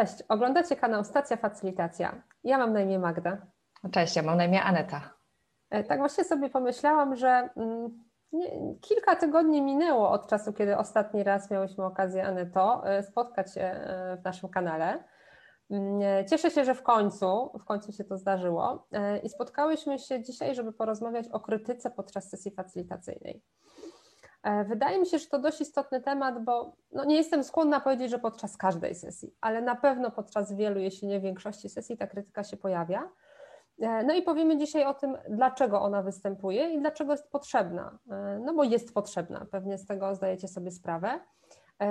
Cześć, 0.00 0.22
oglądacie 0.28 0.76
kanał 0.76 1.04
Stacja 1.04 1.36
Facylitacja. 1.36 2.22
Ja 2.44 2.58
mam 2.58 2.72
na 2.72 2.80
imię 2.80 2.98
Magda. 2.98 3.46
Cześć, 3.90 4.16
ja 4.16 4.22
mam 4.22 4.36
na 4.36 4.44
imię 4.44 4.62
Aneta. 4.62 5.00
E, 5.70 5.84
tak 5.84 5.98
właśnie 5.98 6.24
sobie 6.24 6.50
pomyślałam, 6.50 7.16
że 7.16 7.48
mm, 7.56 8.00
kilka 8.80 9.16
tygodni 9.16 9.62
minęło 9.62 10.10
od 10.10 10.26
czasu, 10.26 10.52
kiedy 10.52 10.76
ostatni 10.76 11.22
raz 11.22 11.50
miałyśmy 11.50 11.84
okazję, 11.84 12.26
Aneto, 12.26 12.82
e, 12.86 13.02
spotkać 13.02 13.54
się 13.54 13.60
e, 13.60 14.16
w 14.20 14.24
naszym 14.24 14.48
kanale. 14.48 15.04
Mm, 15.70 16.26
cieszę 16.28 16.50
się, 16.50 16.64
że 16.64 16.74
w 16.74 16.82
końcu, 16.82 17.50
w 17.58 17.64
końcu 17.64 17.92
się 17.92 18.04
to 18.04 18.18
zdarzyło 18.18 18.86
i 19.22 19.28
spotkałyśmy 19.28 19.98
się 19.98 20.22
dzisiaj, 20.22 20.54
żeby 20.54 20.72
porozmawiać 20.72 21.28
o 21.28 21.40
krytyce 21.40 21.90
podczas 21.90 22.30
sesji 22.30 22.50
facylitacyjnej. 22.50 23.42
E, 24.42 24.64
wydaje 24.64 24.98
mi 24.98 25.06
się, 25.06 25.18
że 25.18 25.26
to 25.26 25.38
dość 25.38 25.60
istotny 25.60 26.00
temat, 26.00 26.44
bo 26.44 26.76
no 26.92 27.04
nie 27.04 27.16
jestem 27.16 27.44
skłonna 27.44 27.80
powiedzieć, 27.80 28.10
że 28.10 28.18
podczas 28.18 28.56
każdej 28.56 28.94
sesji, 28.94 29.34
ale 29.40 29.62
na 29.62 29.76
pewno 29.76 30.10
podczas 30.10 30.52
wielu, 30.52 30.80
jeśli 30.80 31.08
nie 31.08 31.20
większości 31.20 31.68
sesji, 31.68 31.96
ta 31.96 32.06
krytyka 32.06 32.44
się 32.44 32.56
pojawia. 32.56 33.08
E, 33.80 34.02
no 34.02 34.14
i 34.14 34.22
powiemy 34.22 34.56
dzisiaj 34.56 34.84
o 34.84 34.94
tym, 34.94 35.18
dlaczego 35.28 35.80
ona 35.80 36.02
występuje 36.02 36.70
i 36.70 36.80
dlaczego 36.80 37.12
jest 37.12 37.30
potrzebna. 37.30 37.98
E, 38.10 38.40
no 38.44 38.54
bo 38.54 38.64
jest 38.64 38.94
potrzebna, 38.94 39.46
pewnie 39.50 39.78
z 39.78 39.86
tego 39.86 40.14
zdajecie 40.14 40.48
sobie 40.48 40.70
sprawę. 40.70 41.20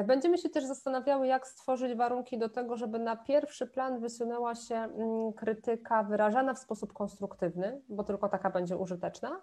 Będziemy 0.05 0.37
się 0.37 0.49
też 0.49 0.63
zastanawiały, 0.63 1.27
jak 1.27 1.47
stworzyć 1.47 1.95
warunki 1.95 2.37
do 2.37 2.49
tego, 2.49 2.77
żeby 2.77 2.99
na 2.99 3.15
pierwszy 3.15 3.67
plan 3.67 3.99
wysunęła 3.99 4.55
się 4.55 4.75
mm, 4.75 5.33
krytyka 5.33 6.03
wyrażana 6.03 6.53
w 6.53 6.59
sposób 6.59 6.93
konstruktywny, 6.93 7.81
bo 7.89 8.03
tylko 8.03 8.29
taka 8.29 8.49
będzie 8.49 8.77
użyteczna 8.77 9.41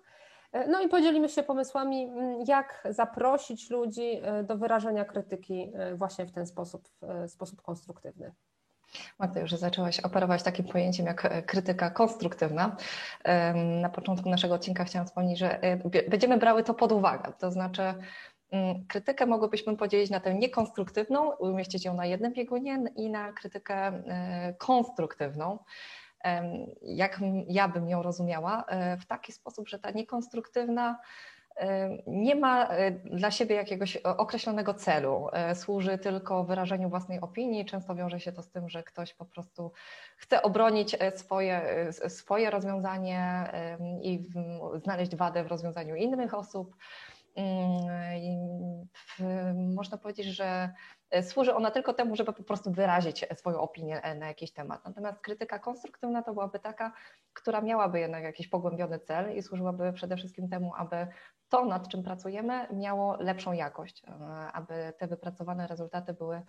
no 0.69 0.83
i 0.83 0.89
podzielimy 0.89 1.29
się 1.29 1.43
pomysłami, 1.43 2.05
mm, 2.05 2.45
jak 2.47 2.89
zaprosić 2.91 3.71
ludzi 3.71 4.21
e, 4.23 4.45
do 4.45 4.57
wyrażenia 4.57 5.05
krytyki 5.05 5.73
e, 5.75 5.97
właśnie 5.97 6.27
w 6.27 6.33
ten 6.33 6.47
sposób, 6.47 6.89
w 7.03 7.31
sposób 7.31 7.63
konstruktywny. 7.63 8.33
Magda, 9.19 9.41
już 9.41 9.53
zaczęłaś 9.53 10.01
operować 10.01 10.43
takim 10.43 10.65
pojęciem 10.65 11.07
jak 11.07 11.47
krytyka 11.47 11.91
konstruktywna. 11.91 12.77
Na 13.81 13.89
początku 13.89 14.29
naszego 14.29 14.55
odcinka 14.55 14.85
chciałam 14.85 15.07
wspomnieć, 15.07 15.39
że 15.39 15.61
będziemy 16.09 16.39
brały 16.39 16.63
to 16.63 16.75
pod 16.75 16.93
uwagę. 16.93 17.33
To 17.39 17.51
znaczy, 17.51 17.83
mm, 18.51 18.87
krytykę 18.89 19.27
mogłybyśmy 19.27 19.77
podzielić 19.77 20.11
na 20.11 20.21
tę 20.21 20.35
niekonstruktywną, 20.35 21.31
umieścić 21.31 21.85
ją 21.85 21.95
na 21.95 22.07
jednym 22.07 22.33
biegunie 22.33 22.85
i 22.97 23.11
na 23.11 23.33
krytykę 23.33 24.03
konstruktywną 24.59 25.59
jak 26.83 27.21
ja 27.49 27.69
bym 27.69 27.89
ją 27.89 28.03
rozumiała, 28.03 28.65
e, 28.69 28.97
w 28.97 29.07
taki 29.07 29.33
sposób, 29.33 29.69
że 29.69 29.79
ta 29.79 29.91
niekonstruktywna 29.91 30.99
nie 32.07 32.35
ma 32.35 32.69
e, 32.69 32.91
dla 32.91 33.31
siebie 33.31 33.55
jakiegoś 33.55 33.97
określonego 33.97 34.75
celu, 34.75 35.29
e, 35.33 35.55
służy 35.55 35.99
tylko 35.99 36.45
wyrażeniu 36.45 36.89
własnej 36.89 37.21
opinii. 37.21 37.65
Często 37.65 37.95
wiąże 37.95 38.21
się 38.21 38.33
to 38.33 38.43
z 38.43 38.51
tym, 38.51 38.69
że 38.69 38.83
ktoś 38.83 39.15
po 39.15 39.25
prostu 39.25 39.73
chce 40.17 40.43
obronić 40.43 40.97
swoje, 41.15 41.61
swoje 42.09 42.51
rozwiązanie 42.51 43.51
i 44.03 44.29
znaleźć 44.85 45.17
wadę 45.17 45.45
w 45.45 45.47
rozwiązaniu 45.47 45.95
innych 45.95 46.35
osób. 46.35 46.77
Mm, 47.37 48.87
można 49.75 49.99
powiedzieć, 49.99 50.27
że 50.27 50.73
E, 51.11 51.23
służy 51.23 51.55
ona 51.55 51.71
tylko 51.71 51.95
temu, 51.95 52.17
żeby 52.17 52.33
po 52.33 52.43
prostu 52.43 52.73
wyrazić 52.73 53.27
swoją 53.35 53.61
opinię 53.61 54.03
e, 54.03 54.15
na 54.15 54.27
jakiś 54.27 54.53
temat. 54.53 54.85
Natomiast 54.85 55.21
krytyka 55.21 55.59
konstruktywna 55.59 56.23
to 56.23 56.33
byłaby 56.35 56.59
taka, 56.59 56.93
która 57.33 57.61
miałaby 57.61 58.01
jednak 58.01 58.23
jakiś 58.23 58.49
pogłębiony 58.49 58.99
cel 58.99 59.37
i 59.37 59.43
służyłaby 59.43 59.93
przede 59.93 60.17
wszystkim 60.17 60.49
temu, 60.49 60.73
aby 60.77 61.07
to, 61.49 61.65
nad 61.65 61.89
czym 61.89 62.03
pracujemy, 62.03 62.67
miało 62.73 63.17
lepszą 63.17 63.53
jakość, 63.53 64.03
e, 64.05 64.13
aby 64.53 64.93
te 64.99 65.07
wypracowane 65.07 65.67
rezultaty 65.67 66.13
były, 66.13 66.43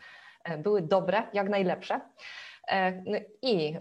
były 0.57 0.81
dobre, 0.81 1.23
jak 1.33 1.49
najlepsze. 1.49 2.01
No 3.05 3.17
I 3.41 3.77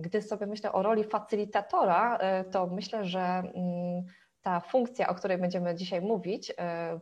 gdy 0.00 0.22
sobie 0.22 0.46
myślę 0.46 0.72
o 0.72 0.82
roli 0.82 1.04
facylitatora, 1.04 2.18
to 2.50 2.66
myślę, 2.66 3.04
że 3.04 3.20
mm, 3.20 4.04
ta 4.46 4.60
funkcja, 4.60 5.08
o 5.08 5.14
której 5.14 5.38
będziemy 5.38 5.74
dzisiaj 5.74 6.00
mówić, 6.00 6.54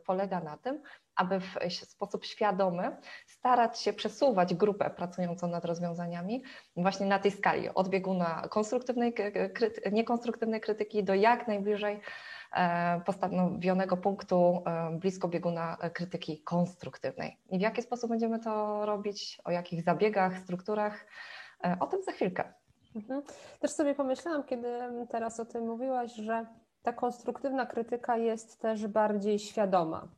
polega 0.07 0.41
na 0.41 0.57
tym, 0.57 0.83
aby 1.17 1.41
w 1.41 1.73
sposób 1.73 2.25
świadomy 2.25 2.97
starać 3.27 3.81
się 3.81 3.93
przesuwać 3.93 4.55
grupę 4.55 4.91
pracującą 4.91 5.49
nad 5.49 5.65
rozwiązaniami 5.65 6.43
właśnie 6.77 7.07
na 7.07 7.19
tej 7.19 7.31
skali, 7.31 7.69
od 7.75 7.89
bieguna 7.89 8.49
konstruktywnej, 8.51 9.15
niekonstruktywnej 9.93 10.61
krytyki 10.61 11.05
do 11.05 11.15
jak 11.15 11.49
najbliżej 11.49 12.01
e, 12.53 13.01
postanowionego 13.01 13.97
punktu 13.97 14.63
e, 14.67 14.99
blisko 14.99 15.29
bieguna 15.29 15.77
krytyki 15.95 16.43
konstruktywnej. 16.43 17.39
I 17.51 17.59
w 17.59 17.61
jaki 17.61 17.83
sposób 17.83 18.11
będziemy 18.11 18.41
to 18.41 18.87
robić, 18.87 19.41
o 19.45 19.51
jakich 19.51 19.83
zabiegach, 19.83 20.39
strukturach, 20.39 21.07
e, 21.65 21.77
o 21.81 21.87
tym 21.87 22.03
za 22.03 22.13
chwilkę. 22.13 22.53
Mhm. 22.97 23.23
Też 23.61 23.71
sobie 23.71 23.95
pomyślałam, 23.95 24.45
kiedy 24.45 24.69
teraz 25.11 25.41
o 25.41 25.45
tym 25.45 25.67
mówiłaś, 25.67 26.15
że 26.15 26.47
ta 26.85 26.93
konstruktywna 26.93 27.67
krytyka 27.67 28.17
jest 28.17 28.61
też 28.61 28.87
bardziej 28.87 29.39
świadoma. 29.39 30.09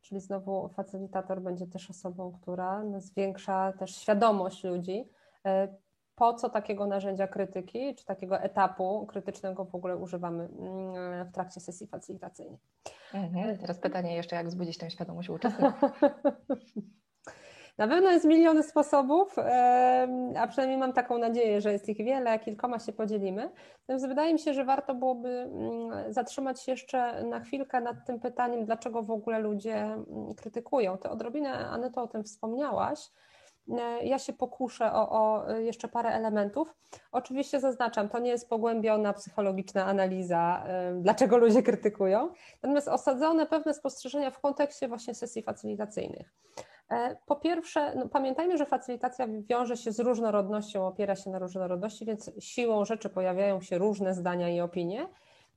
Czyli 0.00 0.20
znowu 0.20 0.68
facylitator 0.68 1.40
będzie 1.40 1.66
też 1.66 1.90
osobą, 1.90 2.38
która 2.42 2.82
zwiększa 2.98 3.72
też 3.72 3.96
świadomość 3.96 4.64
ludzi, 4.64 5.08
e, 5.46 5.68
po 6.14 6.34
co 6.34 6.50
takiego 6.50 6.86
narzędzia 6.86 7.26
krytyki, 7.26 7.94
czy 7.94 8.04
takiego 8.04 8.40
etapu 8.40 9.06
krytycznego 9.06 9.64
w 9.64 9.74
ogóle 9.74 9.96
używamy 9.96 10.44
mm, 10.44 11.28
w 11.28 11.32
trakcie 11.32 11.60
sesji 11.60 11.86
facylitacyjnej. 11.86 12.58
Mhm. 13.14 13.58
Teraz 13.58 13.78
pytanie 13.78 14.16
jeszcze, 14.16 14.36
jak 14.36 14.48
wzbudzić 14.48 14.78
tę 14.78 14.90
świadomość 14.90 15.30
u 15.30 15.34
uczestników? 15.34 15.90
Na 17.78 17.88
pewno 17.88 18.10
jest 18.10 18.24
miliony 18.24 18.62
sposobów, 18.62 19.36
a 20.38 20.46
przynajmniej 20.46 20.78
mam 20.78 20.92
taką 20.92 21.18
nadzieję, 21.18 21.60
że 21.60 21.72
jest 21.72 21.88
ich 21.88 21.96
wiele, 21.96 22.38
kilkoma 22.38 22.78
się 22.78 22.92
podzielimy. 22.92 23.50
Natomiast 23.80 24.08
wydaje 24.08 24.32
mi 24.32 24.38
się, 24.38 24.54
że 24.54 24.64
warto 24.64 24.94
byłoby 24.94 25.28
mm, 25.28 26.12
zatrzymać 26.12 26.62
się 26.62 26.72
jeszcze 26.72 27.24
na 27.24 27.40
chwilkę 27.40 27.80
nad 27.80 28.06
tym 28.06 28.20
pytaniem, 28.20 28.64
dlaczego 28.64 29.02
w 29.02 29.10
ogóle 29.10 29.38
ludzie 29.38 29.76
mm, 29.76 30.34
krytykują. 30.36 30.98
Ty 30.98 31.08
odrobinę, 31.08 31.68
Aneto, 31.68 32.02
o 32.02 32.06
tym 32.06 32.24
wspomniałaś. 32.24 33.10
E, 33.68 34.04
ja 34.04 34.18
się 34.18 34.32
pokuszę 34.32 34.92
o, 34.92 35.10
o, 35.10 35.50
jeszcze 35.50 35.88
parę 35.88 36.10
elementów. 36.10 36.74
Oczywiście 37.12 37.60
zaznaczam, 37.60 38.08
to 38.08 38.18
nie 38.18 38.30
jest 38.30 38.48
pogłębiona 38.48 39.12
psychologiczna 39.12 39.84
analiza, 39.84 40.64
dlaczego 41.00 41.36
ludzie 41.36 41.62
krytykują, 41.62 42.32
natomiast 42.62 42.88
osadzone 42.88 43.46
pewne 43.46 43.74
spostrzeżenia 43.74 44.30
w 44.30 44.40
kontekście 44.40 44.88
właśnie 44.88 45.14
sesji 45.14 45.42
facylitacyjnych. 45.42 46.32
E, 46.90 47.16
po 47.26 47.36
pierwsze, 47.36 47.94
no 47.96 48.08
pamiętajmy, 48.08 48.58
że 48.58 48.66
facylitacja 48.66 49.26
wiąże 49.28 49.76
się 49.76 49.92
z 49.92 50.00
różnorodnością, 50.00 50.86
opiera 50.86 51.16
się 51.16 51.30
na 51.30 51.38
różnorodności, 51.38 52.04
więc 52.04 52.30
siłą 52.38 52.84
rzeczy 52.84 53.08
pojawiają 53.08 53.60
się 53.60 53.78
różne 53.78 54.14
zdania 54.14 54.48
i 54.48 54.60
opinie. 54.60 55.08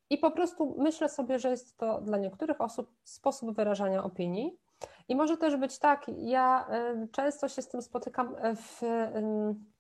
I 0.10 0.18
po 0.18 0.32
prostu 0.32 0.76
myślę 0.78 1.10
sobie, 1.10 1.40
że 1.40 1.50
jest 1.50 1.78
to 1.78 2.02
dla 2.02 2.18
niektórych 2.18 2.62
osób 2.62 2.92
sposób 3.04 3.56
wyrażania 3.56 4.04
opinii. 4.04 4.58
I 5.10 5.16
może 5.16 5.38
też 5.38 5.56
być 5.56 5.80
tak, 5.80 6.06
ja 6.18 6.68
e, 6.70 7.08
często 7.12 7.48
się 7.48 7.62
z 7.62 7.68
tym 7.68 7.82
spotykam 7.82 8.36
w 8.56 8.82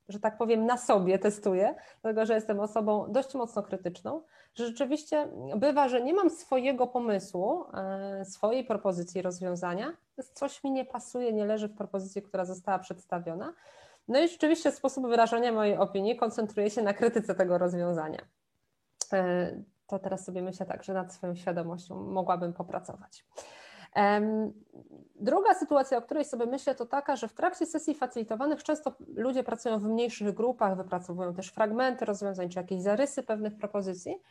że 0.09 0.19
tak 0.19 0.38
powiem, 0.38 0.66
na 0.66 0.78
sobie 0.78 1.19
testuję, 1.19 1.75
dlatego 2.01 2.25
że 2.25 2.34
jestem 2.34 2.59
osobą 2.59 3.06
dość 3.12 3.34
mocno 3.34 3.63
krytyczną, 3.63 4.22
że 4.56 4.68
rzeczywiście 4.68 5.28
bywa, 5.56 5.90
że 5.90 6.01
nie 6.01 6.13
mam 6.13 6.29
swojego 6.29 6.88
pomysłu, 6.88 7.66
e, 7.73 8.25
swojej 8.25 8.63
propozycji 8.63 9.22
rozwiązania, 9.22 9.94
coś 10.34 10.63
mi 10.63 10.72
nie 10.72 10.85
pasuje, 10.85 11.34
nie 11.34 11.45
leży 11.45 11.68
w 11.68 11.78
propozycji, 11.78 12.22
która 12.22 12.45
została 12.45 12.79
przedstawiona. 12.79 13.53
No 14.07 14.19
i 14.19 14.28
rzeczywiście 14.28 14.72
sposób 14.72 15.07
wyrażania 15.07 15.51
mojej 15.51 15.78
opinii 15.78 16.16
koncentruje 16.16 16.69
się 16.69 16.81
na 16.81 16.94
krytyce 16.94 17.35
tego 17.35 17.57
rozwiązania. 17.57 18.22
E, 19.13 19.51
to 19.88 20.00
teraz 20.00 20.25
sobie 20.25 20.42
myślę 20.42 20.65
tak, 20.65 20.83
że 20.83 20.94
nad 20.94 21.13
swoją 21.13 21.36
świadomością 21.36 22.04
mogłabym 22.04 22.54
popracować. 22.54 23.25
Druga 25.19 25.54
sytuacja, 25.54 25.98
o 25.98 26.01
której 26.01 26.25
sobie 26.25 26.45
myślę, 26.45 26.75
to 26.75 26.86
taka, 26.86 27.16
że 27.16 27.28
w 27.28 27.34
trakcie 27.34 27.66
sesji 27.66 27.95
facylitowanych 27.95 28.63
często 28.63 28.94
ludzie 29.16 29.44
pracują 29.44 29.80
w 29.80 29.84
mniejszych 29.84 30.34
grupach, 30.34 30.78
wypracowują 30.78 31.34
też 31.34 31.48
fragmenty 31.48 32.06
rozwiązań 32.06 32.50
czy 32.50 32.60
jakieś 32.60 32.81
zarysy 32.81 33.24
pewnych 33.24 33.57
propozycji. 33.57 34.22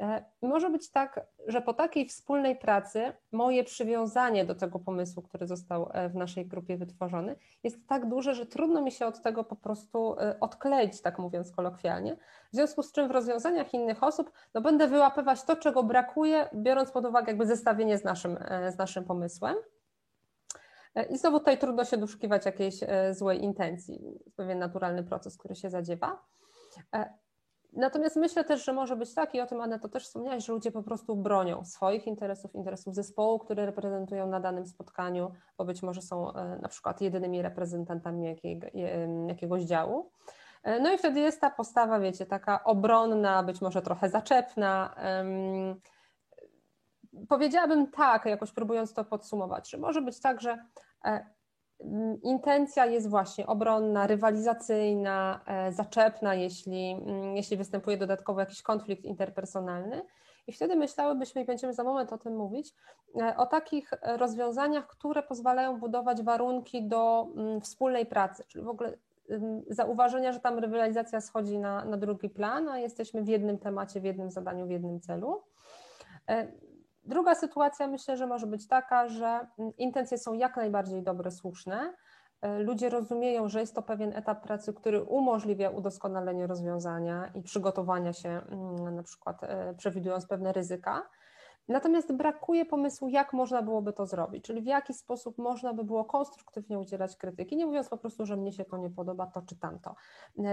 E, 0.00 0.24
może 0.42 0.70
być 0.70 0.90
tak, 0.90 1.26
że 1.46 1.62
po 1.62 1.74
takiej 1.74 2.08
wspólnej 2.08 2.56
pracy 2.56 3.12
moje 3.32 3.64
przywiązanie 3.64 4.44
do 4.44 4.54
tego 4.54 4.78
pomysłu, 4.78 5.22
który 5.22 5.46
został 5.46 5.90
e, 5.92 6.08
w 6.08 6.14
naszej 6.14 6.46
grupie 6.46 6.76
wytworzony, 6.76 7.36
jest 7.62 7.88
tak 7.88 8.08
duże, 8.08 8.34
że 8.34 8.46
trudno 8.46 8.82
mi 8.82 8.92
się 8.92 9.06
od 9.06 9.22
tego 9.22 9.44
po 9.44 9.56
prostu 9.56 10.16
e, 10.20 10.40
odkleić, 10.40 11.02
tak 11.02 11.18
mówiąc 11.18 11.52
kolokwialnie. 11.52 12.16
W 12.52 12.56
związku 12.56 12.82
z 12.82 12.92
czym 12.92 13.08
w 13.08 13.10
rozwiązaniach 13.10 13.74
innych 13.74 14.02
osób 14.02 14.32
no 14.54 14.60
będę 14.60 14.88
wyłapywać 14.88 15.42
to, 15.42 15.56
czego 15.56 15.82
brakuje, 15.82 16.48
biorąc 16.54 16.90
pod 16.90 17.06
uwagę 17.06 17.26
jakby 17.26 17.46
zestawienie 17.46 17.98
z 17.98 18.04
naszym, 18.04 18.38
z 18.68 18.78
naszym 18.78 19.04
pomysłem. 19.04 19.56
I 21.10 21.18
znowu 21.18 21.38
tutaj 21.38 21.58
trudno 21.58 21.84
się 21.84 21.96
doszukiwać 21.96 22.46
jakiejś 22.46 22.80
złej 23.10 23.42
intencji, 23.42 24.20
pewien 24.36 24.58
naturalny 24.58 25.04
proces, 25.04 25.38
który 25.38 25.54
się 25.54 25.70
zadziewa. 25.70 26.24
Natomiast 27.72 28.16
myślę 28.16 28.44
też, 28.44 28.64
że 28.64 28.72
może 28.72 28.96
być 28.96 29.14
tak, 29.14 29.34
i 29.34 29.40
o 29.40 29.46
tym 29.46 29.60
Anna 29.60 29.78
to 29.78 29.88
też 29.88 30.04
wspomniałaś, 30.04 30.44
że 30.44 30.52
ludzie 30.52 30.72
po 30.72 30.82
prostu 30.82 31.16
bronią 31.16 31.64
swoich 31.64 32.06
interesów, 32.06 32.54
interesów 32.54 32.94
zespołu, 32.94 33.38
który 33.38 33.66
reprezentują 33.66 34.26
na 34.26 34.40
danym 34.40 34.66
spotkaniu, 34.66 35.32
bo 35.58 35.64
być 35.64 35.82
może 35.82 36.02
są 36.02 36.32
e, 36.32 36.58
na 36.62 36.68
przykład 36.68 37.00
jedynymi 37.00 37.42
reprezentantami 37.42 38.24
jakiego, 38.24 38.66
jakiegoś 39.28 39.62
działu. 39.62 40.10
E, 40.62 40.80
no 40.80 40.92
i 40.92 40.98
wtedy 40.98 41.20
jest 41.20 41.40
ta 41.40 41.50
postawa, 41.50 42.00
wiecie, 42.00 42.26
taka 42.26 42.64
obronna, 42.64 43.42
być 43.42 43.60
może 43.60 43.82
trochę 43.82 44.08
zaczepna. 44.08 44.94
Powiedziałabym 47.28 47.90
tak, 47.90 48.24
jakoś 48.24 48.52
próbując 48.52 48.94
to 48.94 49.04
podsumować, 49.04 49.70
że 49.70 49.78
może 49.78 50.02
być 50.02 50.20
tak, 50.20 50.40
że 50.40 50.64
e, 51.04 51.26
intencja 52.22 52.86
jest 52.86 53.10
właśnie 53.10 53.46
obronna, 53.46 54.06
rywalizacyjna, 54.06 55.40
e, 55.46 55.72
zaczepna, 55.72 56.34
jeśli, 56.34 56.90
mm, 56.90 57.36
jeśli 57.36 57.56
występuje 57.56 57.96
dodatkowo 57.96 58.40
jakiś 58.40 58.62
konflikt 58.62 59.04
interpersonalny. 59.04 60.02
I 60.46 60.52
wtedy 60.52 60.76
myślałybyśmy, 60.76 61.42
i 61.42 61.44
będziemy 61.44 61.74
za 61.74 61.84
moment 61.84 62.12
o 62.12 62.18
tym 62.18 62.36
mówić, 62.36 62.74
e, 63.20 63.36
o 63.36 63.46
takich 63.46 63.90
rozwiązaniach, 64.02 64.86
które 64.86 65.22
pozwalają 65.22 65.78
budować 65.78 66.22
warunki 66.22 66.88
do 66.88 67.28
mm, 67.36 67.60
wspólnej 67.60 68.06
pracy, 68.06 68.44
czyli 68.48 68.64
w 68.64 68.68
ogóle 68.68 68.92
zauważenia, 69.70 70.32
że 70.32 70.40
tam 70.40 70.58
rywalizacja 70.58 71.20
schodzi 71.20 71.58
na, 71.58 71.84
na 71.84 71.96
drugi 71.96 72.28
plan, 72.28 72.68
a 72.68 72.78
jesteśmy 72.78 73.22
w 73.22 73.28
jednym 73.28 73.58
temacie, 73.58 74.00
w 74.00 74.04
jednym 74.04 74.30
zadaniu, 74.30 74.66
w 74.66 74.70
jednym 74.70 75.00
celu. 75.00 75.42
Druga 77.06 77.34
sytuacja 77.34 77.86
myślę, 77.86 78.16
że 78.16 78.26
może 78.26 78.46
być 78.46 78.68
taka, 78.68 79.08
że 79.08 79.46
intencje 79.78 80.18
są 80.18 80.32
jak 80.32 80.56
najbardziej 80.56 81.02
dobre, 81.02 81.30
słuszne. 81.30 81.94
E, 82.42 82.58
ludzie 82.58 82.88
rozumieją, 82.88 83.48
że 83.48 83.60
jest 83.60 83.74
to 83.74 83.82
pewien 83.82 84.12
etap 84.12 84.42
pracy, 84.42 84.74
który 84.74 85.02
umożliwia 85.02 85.70
udoskonalenie 85.70 86.46
rozwiązania 86.46 87.30
i 87.34 87.42
przygotowania 87.42 88.12
się, 88.12 88.40
na 88.92 89.02
przykład 89.02 89.44
e, 89.44 89.74
przewidując 89.74 90.26
pewne 90.26 90.52
ryzyka. 90.52 91.02
Natomiast 91.68 92.12
brakuje 92.12 92.64
pomysłu, 92.64 93.08
jak 93.08 93.32
można 93.32 93.62
byłoby 93.62 93.92
to 93.92 94.06
zrobić, 94.06 94.44
czyli 94.44 94.62
w 94.62 94.66
jaki 94.66 94.94
sposób 94.94 95.38
można 95.38 95.74
by 95.74 95.84
było 95.84 96.04
konstruktywnie 96.04 96.78
udzielać 96.78 97.16
krytyki, 97.16 97.56
nie 97.56 97.66
mówiąc 97.66 97.88
po 97.88 97.96
prostu, 97.96 98.26
że 98.26 98.36
mnie 98.36 98.52
się 98.52 98.64
to 98.64 98.76
nie 98.76 98.90
podoba, 98.90 99.26
to 99.26 99.42
czy 99.42 99.58
tamto. 99.58 99.94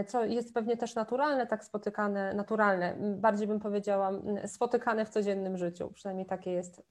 Co 0.07 0.25
jest 0.25 0.54
pewnie 0.54 0.77
też 0.77 0.95
naturalne, 0.95 1.48
tak 1.48 1.65
spotykane, 1.65 2.33
naturalne, 2.33 2.95
bardziej 3.18 3.48
bym 3.48 3.60
powiedziała, 3.60 4.12
spotykane 4.45 5.06
w 5.06 5.10
codziennym 5.10 5.57
życiu, 5.57 5.92
przynajmniej 5.94 6.25
takie 6.25 6.51
jest, 6.51 6.81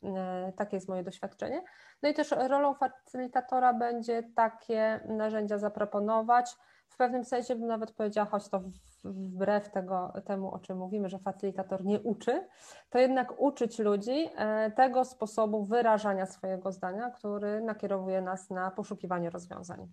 takie 0.56 0.76
jest 0.76 0.88
moje 0.88 1.02
doświadczenie. 1.02 1.62
No 2.02 2.08
i 2.08 2.14
też 2.14 2.30
rolą 2.30 2.74
facylitatora 2.74 3.74
będzie 3.74 4.22
takie 4.36 5.00
narzędzia 5.08 5.58
zaproponować, 5.58 6.56
w 6.88 6.96
pewnym 6.96 7.24
sensie 7.24 7.56
bym 7.56 7.66
nawet 7.66 7.92
powiedziała, 7.92 8.30
choć 8.30 8.48
to 8.48 8.60
wbrew 9.04 9.70
tego, 9.70 10.12
temu, 10.24 10.54
o 10.54 10.58
czym 10.58 10.78
mówimy, 10.78 11.08
że 11.08 11.18
facylitator 11.18 11.84
nie 11.84 12.00
uczy, 12.00 12.46
to 12.90 12.98
jednak 12.98 13.40
uczyć 13.40 13.78
ludzi 13.78 14.28
e, 14.36 14.70
tego 14.70 15.04
sposobu 15.04 15.64
wyrażania 15.64 16.26
swojego 16.26 16.72
zdania, 16.72 17.10
który 17.10 17.60
nakierowuje 17.60 18.20
nas 18.20 18.50
na 18.50 18.70
poszukiwanie 18.70 19.30
rozwiązań. 19.30 19.88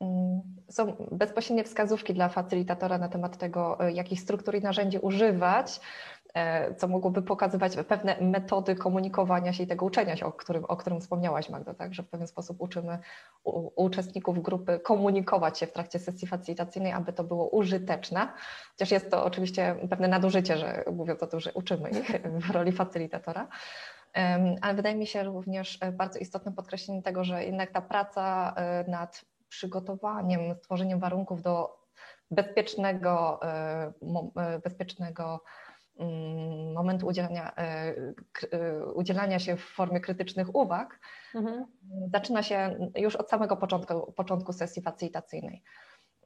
Mm, 0.00 0.40
są 0.68 0.96
bezpośrednie 1.12 1.64
wskazówki 1.64 2.14
dla 2.14 2.28
facylitatora 2.28 2.98
na 2.98 3.08
temat 3.08 3.36
tego, 3.36 3.80
e, 3.80 3.92
jakich 3.92 4.20
struktur 4.20 4.54
i 4.54 4.60
narzędzi 4.60 4.98
używać, 4.98 5.80
co 6.76 6.88
mogłoby 6.88 7.22
pokazywać 7.22 7.76
pewne 7.88 8.16
metody 8.20 8.74
komunikowania 8.74 9.52
się 9.52 9.62
i 9.62 9.66
tego 9.66 9.86
uczenia 9.86 10.16
się, 10.16 10.26
o 10.26 10.32
którym, 10.32 10.64
o 10.64 10.76
którym 10.76 11.00
wspomniałaś 11.00 11.48
Magda, 11.48 11.74
tak? 11.74 11.94
że 11.94 12.02
w 12.02 12.08
pewien 12.08 12.26
sposób 12.26 12.60
uczymy 12.60 12.98
u, 13.44 13.84
uczestników 13.84 14.42
grupy 14.42 14.78
komunikować 14.78 15.58
się 15.58 15.66
w 15.66 15.72
trakcie 15.72 15.98
sesji 15.98 16.28
facilitacyjnej, 16.28 16.92
aby 16.92 17.12
to 17.12 17.24
było 17.24 17.48
użyteczne, 17.48 18.28
chociaż 18.70 18.90
jest 18.90 19.10
to 19.10 19.24
oczywiście 19.24 19.76
pewne 19.90 20.08
nadużycie, 20.08 20.58
że 20.58 20.84
mówiąc 20.92 21.22
o 21.22 21.26
tym, 21.26 21.40
że 21.40 21.52
uczymy 21.52 21.90
ich 21.90 22.22
w 22.24 22.50
roli 22.50 22.72
facilitatora. 22.72 23.48
Ale 24.60 24.74
wydaje 24.74 24.96
mi 24.96 25.06
się 25.06 25.22
również 25.22 25.78
bardzo 25.92 26.18
istotnym 26.18 26.54
podkreślenie 26.54 27.02
tego, 27.02 27.24
że 27.24 27.44
jednak 27.44 27.70
ta 27.70 27.80
praca 27.80 28.54
e, 28.56 28.84
nad 28.90 29.24
przygotowaniem, 29.48 30.54
stworzeniem 30.54 31.00
warunków 31.00 31.42
do 31.42 31.80
bezpiecznego, 32.30 33.40
e, 33.42 33.92
bezpiecznego 34.64 35.40
Mm, 36.00 36.72
momentu 36.72 37.06
udzielania, 37.06 37.52
e, 37.56 37.94
e, 38.52 38.84
udzielania 38.94 39.38
się 39.38 39.56
w 39.56 39.64
formie 39.64 40.00
krytycznych 40.00 40.54
uwag 40.54 41.00
mhm. 41.34 41.66
zaczyna 42.12 42.42
się 42.42 42.90
już 42.96 43.16
od 43.16 43.30
samego 43.30 43.56
początku, 43.56 44.12
początku 44.12 44.52
sesji 44.52 44.82
facilitacyjnej. 44.82 45.62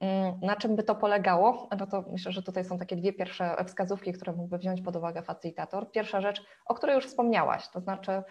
Mm, 0.00 0.40
na 0.42 0.56
czym 0.56 0.76
by 0.76 0.82
to 0.82 0.94
polegało? 0.94 1.68
No 1.78 1.86
to 1.86 2.04
myślę, 2.12 2.32
że 2.32 2.42
tutaj 2.42 2.64
są 2.64 2.78
takie 2.78 2.96
dwie 2.96 3.12
pierwsze 3.12 3.64
wskazówki, 3.66 4.12
które 4.12 4.32
mógłby 4.32 4.58
wziąć 4.58 4.82
pod 4.82 4.96
uwagę 4.96 5.22
facilitator. 5.22 5.90
Pierwsza 5.90 6.20
rzecz, 6.20 6.44
o 6.66 6.74
której 6.74 6.94
już 6.94 7.06
wspomniałaś, 7.06 7.68
to 7.68 7.80
znaczy 7.80 8.22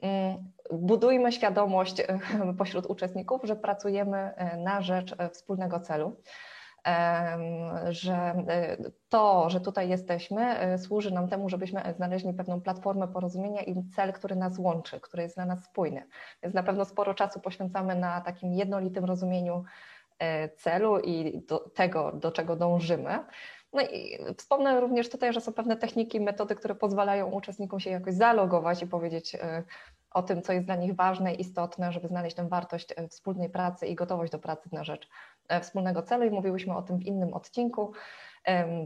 mm, 0.00 0.52
budujmy 0.72 1.32
świadomość 1.32 2.00
e, 2.00 2.06
pośród 2.58 2.86
uczestników, 2.86 3.40
że 3.44 3.56
pracujemy 3.56 4.34
na 4.58 4.82
rzecz 4.82 5.16
wspólnego 5.32 5.80
celu 5.80 6.16
że 7.90 8.14
e, 8.48 8.76
to, 9.08 9.50
że 9.50 9.60
tutaj 9.60 9.88
jesteśmy, 9.88 10.58
e, 10.58 10.78
służy 10.78 11.10
nam 11.10 11.28
temu, 11.28 11.48
żebyśmy 11.48 11.94
znaleźli 11.96 12.34
pewną 12.34 12.60
platformę 12.60 13.08
porozumienia 13.08 13.62
i 13.62 13.84
cel, 13.96 14.12
który 14.12 14.36
nas 14.36 14.58
łączy, 14.58 15.00
który 15.00 15.22
jest 15.22 15.36
dla 15.36 15.46
nas 15.46 15.64
spójny. 15.64 16.06
Więc 16.42 16.54
na 16.54 16.62
pewno 16.62 16.84
sporo 16.84 17.14
czasu 17.14 17.40
poświęcamy 17.40 17.94
na 17.94 18.20
takim 18.20 18.52
jednolitym 18.52 19.04
rozumieniu 19.04 19.64
e, 20.18 20.48
celu 20.48 21.00
i 21.00 21.42
do 21.48 21.58
tego, 21.58 22.12
do 22.12 22.32
czego 22.32 22.56
dążymy. 22.56 23.18
No 23.72 23.82
i 23.82 24.18
wspomnę 24.38 24.80
również 24.80 25.10
tutaj, 25.10 25.32
że 25.32 25.40
są 25.40 25.52
pewne 25.52 25.76
techniki, 25.76 26.20
metody, 26.20 26.54
które 26.54 26.74
pozwalają 26.74 27.30
uczestnikom 27.30 27.80
się 27.80 27.90
jakoś 27.90 28.14
zalogować 28.14 28.82
i 28.82 28.86
powiedzieć 28.86 29.36
o 30.10 30.22
tym, 30.22 30.42
co 30.42 30.52
jest 30.52 30.66
dla 30.66 30.76
nich 30.76 30.94
ważne 30.94 31.34
istotne, 31.34 31.92
żeby 31.92 32.08
znaleźć 32.08 32.36
tę 32.36 32.48
wartość 32.48 32.94
wspólnej 33.10 33.50
pracy 33.50 33.86
i 33.86 33.94
gotowość 33.94 34.32
do 34.32 34.38
pracy 34.38 34.68
na 34.72 34.84
rzecz 34.84 35.08
wspólnego 35.62 36.02
celu 36.02 36.24
i 36.24 36.30
mówiłyśmy 36.30 36.76
o 36.76 36.82
tym 36.82 36.98
w 36.98 37.02
innym 37.02 37.34
odcinku, 37.34 37.92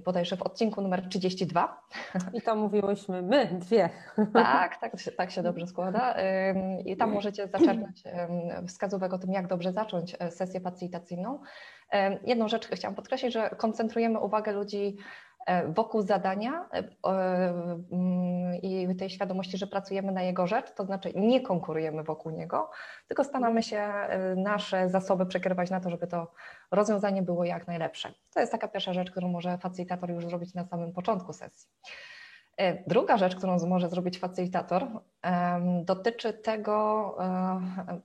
bodajże 0.05 0.37
w 0.37 0.43
odcinku 0.43 0.81
numer 0.81 1.08
32. 1.08 1.81
I 2.34 2.43
to 2.43 2.56
mówiłyśmy 2.56 3.22
my, 3.22 3.46
dwie. 3.52 3.90
Tak, 4.32 4.81
tak, 4.81 4.93
tak 5.16 5.31
się 5.31 5.43
dobrze 5.43 5.66
składa. 5.66 6.14
I 6.84 6.96
tam 6.96 7.12
możecie 7.12 7.49
zaczerpnąć 7.49 8.02
wskazówek 8.69 9.12
o 9.12 9.19
tym, 9.19 9.32
jak 9.32 9.46
dobrze 9.46 9.72
zacząć 9.72 10.16
e, 10.19 10.31
sesję 10.31 10.60
facilitacyjną. 10.60 11.40
Jedną 12.25 12.49
rzecz 12.49 12.69
chciałam 12.69 12.94
podkreślić, 12.94 13.32
że 13.32 13.50
koncentrujemy 13.50 14.20
uwagę 14.20 14.52
ludzi 14.52 14.96
E, 14.96 15.27
wokół 15.68 16.02
zadania 16.02 16.68
e, 16.72 16.84
mm, 17.92 18.54
i 18.62 18.96
tej 18.96 19.11
świadomości, 19.11 19.58
że 19.58 19.66
pracujemy 19.66 20.12
na 20.12 20.23
jego 20.23 20.46
rzecz, 20.46 20.75
to 20.75 20.84
znaczy 20.84 21.12
nie 21.14 21.40
konkurujemy 21.40 22.02
wokół 22.02 22.32
niego, 22.32 22.70
tylko 23.08 23.25
staramy 23.25 23.62
się 23.62 23.78
e, 23.78 24.34
nasze 24.37 24.88
zasoby 24.88 25.26
przekierować 25.26 25.70
na 25.70 25.80
to, 25.80 25.90
żeby 25.90 26.06
to 26.06 26.32
rozwiązanie 26.70 27.23
było 27.23 27.44
jak 27.44 27.66
najlepsze. 27.66 28.12
To 28.34 28.40
jest 28.40 28.52
taka 28.52 28.68
pierwsza 28.68 28.92
rzecz, 28.92 29.11
którą 29.11 29.28
może 29.28 29.58
facilitator 29.58 30.11
już 30.11 30.26
zrobić 30.26 30.54
na 30.54 30.64
samym 30.64 30.92
początku 30.92 31.32
sesji. 31.32 31.68
Druga 32.87 33.16
rzecz, 33.16 33.37
którą 33.37 33.66
może 33.66 33.88
zrobić 33.88 34.18
facilitator, 34.18 34.87
dotyczy 35.84 36.32
tego, 36.32 37.16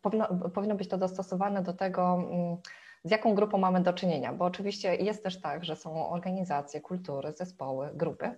powinno, 0.01 0.27
powinno 0.53 0.75
być 0.75 0.89
to 0.89 0.97
dostosowane 0.97 1.61
do 1.61 1.73
tego, 1.73 2.13
mm, 2.13 2.57
z 3.03 3.11
jaką 3.11 3.35
grupą 3.35 3.57
mamy 3.57 3.81
do 3.81 3.93
czynienia, 3.93 4.33
bo 4.33 4.45
oczywiście 4.45 4.95
jest 4.95 5.23
też 5.23 5.41
tak, 5.41 5.65
że 5.65 5.75
są 5.75 6.09
organizacje, 6.09 6.81
kultury, 6.81 7.31
zespoły, 7.31 7.89
grupy, 7.93 8.35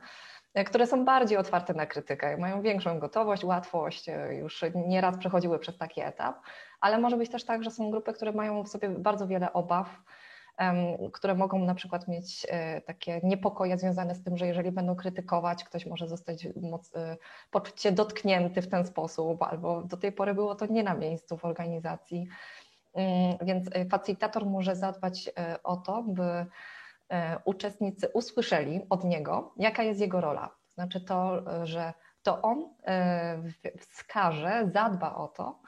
e, 0.53 0.63
które 0.63 0.87
są 0.87 1.05
bardziej 1.05 1.37
otwarte 1.37 1.73
na 1.73 1.85
krytykę, 1.85 2.37
mają 2.37 2.61
większą 2.61 2.99
gotowość, 2.99 3.43
łatwość, 3.43 4.09
e, 4.09 4.35
już 4.35 4.63
nieraz 4.87 5.17
przechodziły 5.17 5.59
przez 5.59 5.77
taki 5.77 6.01
etap, 6.01 6.39
ale 6.81 6.97
może 6.97 7.17
być 7.17 7.31
też 7.31 7.45
tak, 7.45 7.63
że 7.63 7.71
są 7.71 7.91
grupy, 7.91 8.13
które 8.13 8.31
mają 8.31 8.63
w 8.63 8.69
sobie 8.69 8.89
bardzo 8.89 9.27
wiele 9.27 9.53
obaw, 9.53 10.01
które 11.13 11.35
mogą 11.35 11.59
na 11.59 11.75
przykład 11.75 12.07
mieć 12.07 12.47
e, 12.49 12.81
takie 12.81 13.19
niepokoje 13.23 13.77
związane 13.77 14.15
z 14.15 14.23
tym, 14.23 14.37
że 14.37 14.47
jeżeli 14.47 14.71
będą 14.71 14.95
krytykować, 14.95 15.63
ktoś 15.63 15.85
może 15.85 16.07
zostać 16.07 16.47
moc, 16.61 16.91
poczuć 17.51 17.81
się 17.81 17.91
dotknięty 17.91 18.61
w 18.61 18.69
ten 18.69 18.85
sposób, 18.85 19.43
albo 19.43 19.81
do 19.81 19.97
tej 19.97 20.11
pory 20.11 20.33
było 20.33 20.55
to 20.55 20.65
nie 20.65 20.83
na 20.83 20.93
miejscu 20.93 21.37
w 21.37 21.45
organizacji. 21.45 22.27
Mm, 22.95 23.37
więc 23.41 23.67
y, 23.67 23.89
facilitator 23.89 24.45
może 24.45 24.75
zadbać 24.75 25.27
y, 25.27 25.31
o 25.63 25.77
to, 25.77 26.03
by 26.03 26.23
y, 26.23 26.45
uczestnicy 27.45 28.07
usłyszeli 28.13 28.81
od 28.89 29.03
niego, 29.03 29.53
jaka 29.57 29.83
jest 29.83 29.99
jego 29.99 30.21
rola. 30.21 30.47
To 30.47 30.73
znaczy 30.73 31.01
to, 31.01 31.43
że 31.65 31.93
to 32.23 32.41
on 32.41 32.73
wskaże, 33.79 34.69
zadba 34.73 35.15
o 35.15 35.27
to, 35.27 35.61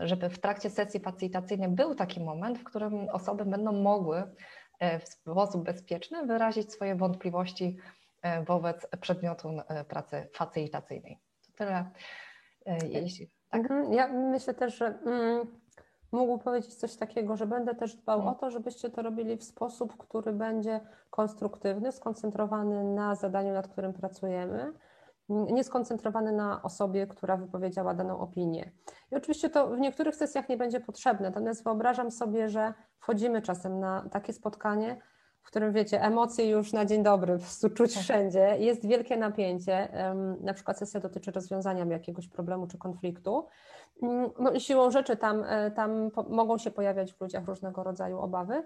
żeby 0.00 0.28
w 0.28 0.38
trakcie 0.38 0.70
sesji 0.70 1.00
facilitacyjnej 1.00 1.68
był 1.68 1.94
taki 1.94 2.20
moment, 2.20 2.58
w 2.58 2.64
którym 2.64 3.08
osoby 3.08 3.44
będą 3.44 3.72
mogły 3.72 4.22
w 4.80 5.08
sposób 5.08 5.64
bezpieczny 5.64 6.26
wyrazić 6.26 6.72
swoje 6.72 6.94
wątpliwości 6.94 7.76
wobec 8.46 8.86
przedmiotu 9.00 9.50
pracy 9.88 10.28
facilitacyjnej. 10.34 11.18
To 11.46 11.52
tyle. 11.52 11.90
Jeśli, 12.88 13.30
tak. 13.50 13.62
Ja 13.90 14.08
myślę 14.08 14.54
też, 14.54 14.78
że. 14.78 14.98
Mógł 16.12 16.38
powiedzieć 16.38 16.74
coś 16.74 16.96
takiego, 16.96 17.36
że 17.36 17.46
będę 17.46 17.74
też 17.74 17.94
dbał 17.96 18.18
Mhm. 18.18 18.36
o 18.36 18.38
to, 18.40 18.50
żebyście 18.50 18.90
to 18.90 19.02
robili 19.02 19.36
w 19.36 19.44
sposób, 19.44 19.96
który 19.96 20.32
będzie 20.32 20.80
konstruktywny, 21.10 21.92
skoncentrowany 21.92 22.84
na 22.84 23.14
zadaniu, 23.14 23.52
nad 23.52 23.68
którym 23.68 23.92
pracujemy, 23.92 24.72
nie 25.28 25.64
skoncentrowany 25.64 26.32
na 26.32 26.62
osobie, 26.62 27.06
która 27.06 27.36
wypowiedziała 27.36 27.94
daną 27.94 28.18
opinię. 28.18 28.70
I 29.12 29.16
oczywiście 29.16 29.50
to 29.50 29.66
w 29.68 29.78
niektórych 29.80 30.16
sesjach 30.16 30.48
nie 30.48 30.56
będzie 30.56 30.80
potrzebne, 30.80 31.28
natomiast 31.28 31.64
wyobrażam 31.64 32.10
sobie, 32.10 32.48
że 32.48 32.74
wchodzimy 32.98 33.42
czasem 33.42 33.80
na 33.80 34.08
takie 34.10 34.32
spotkanie, 34.32 34.96
w 35.42 35.46
którym 35.48 35.72
wiecie, 35.72 36.02
emocje 36.02 36.50
już 36.50 36.72
na 36.72 36.84
dzień 36.84 37.02
dobry, 37.02 37.38
czuć 37.74 37.94
Tak. 37.94 38.02
wszędzie, 38.02 38.56
jest 38.58 38.86
wielkie 38.86 39.16
napięcie, 39.16 39.88
na 40.40 40.54
przykład 40.54 40.78
sesja 40.78 41.00
dotyczy 41.00 41.30
rozwiązania 41.30 41.84
jakiegoś 41.84 42.28
problemu 42.28 42.66
czy 42.66 42.78
konfliktu. 42.78 43.46
No 44.38 44.52
i 44.52 44.60
siłą 44.60 44.90
rzeczy 44.90 45.16
tam, 45.16 45.44
e, 45.44 45.70
tam 45.70 46.10
mogą 46.28 46.58
się 46.58 46.70
pojawiać 46.70 47.12
w 47.12 47.20
ludziach 47.20 47.44
różnego 47.44 47.82
rodzaju 47.82 48.18
obawy. 48.18 48.62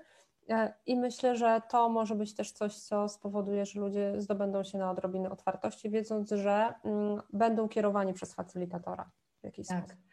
E, 0.48 0.74
I 0.86 0.96
myślę, 0.96 1.36
że 1.36 1.62
to 1.68 1.88
może 1.88 2.14
być 2.14 2.34
też 2.34 2.52
coś, 2.52 2.76
co 2.76 3.08
spowoduje, 3.08 3.66
że 3.66 3.80
ludzie 3.80 4.20
zdobędą 4.20 4.64
się 4.64 4.78
na 4.78 4.90
odrobinę 4.90 5.30
otwartości, 5.30 5.90
wiedząc, 5.90 6.30
że 6.30 6.74
mm, 6.84 7.22
będą 7.32 7.68
kierowani 7.68 8.12
przez 8.12 8.34
facylitatora 8.34 9.10
w 9.40 9.44
jakiś 9.44 9.66
Tak. 9.66 9.78
sposób. 9.78 10.09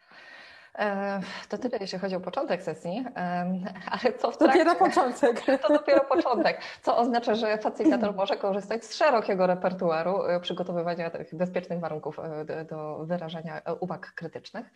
To 1.48 1.58
tyle, 1.58 1.78
jeśli 1.80 1.98
chodzi 1.98 2.16
o 2.16 2.20
początek 2.20 2.62
sesji, 2.62 3.04
ale 3.92 4.12
co 4.18 4.30
w 4.30 4.36
trakcie? 4.36 4.64
Dopiero 4.64 4.74
początek. 4.74 5.42
To 5.62 5.72
dopiero 5.72 6.04
początek, 6.04 6.60
co 6.82 6.96
oznacza, 6.96 7.34
że 7.34 7.58
facylitator 7.58 8.14
może 8.14 8.36
korzystać 8.36 8.84
z 8.84 8.94
szerokiego 8.94 9.46
repertuaru 9.46 10.24
e, 10.24 10.40
przygotowywania 10.40 11.10
tych 11.10 11.34
bezpiecznych 11.34 11.80
warunków 11.80 12.18
e, 12.18 12.64
do, 12.64 12.98
wyrażania 13.04 13.62
e, 13.64 13.74
uwag 13.74 14.12
krytycznych. 14.14 14.66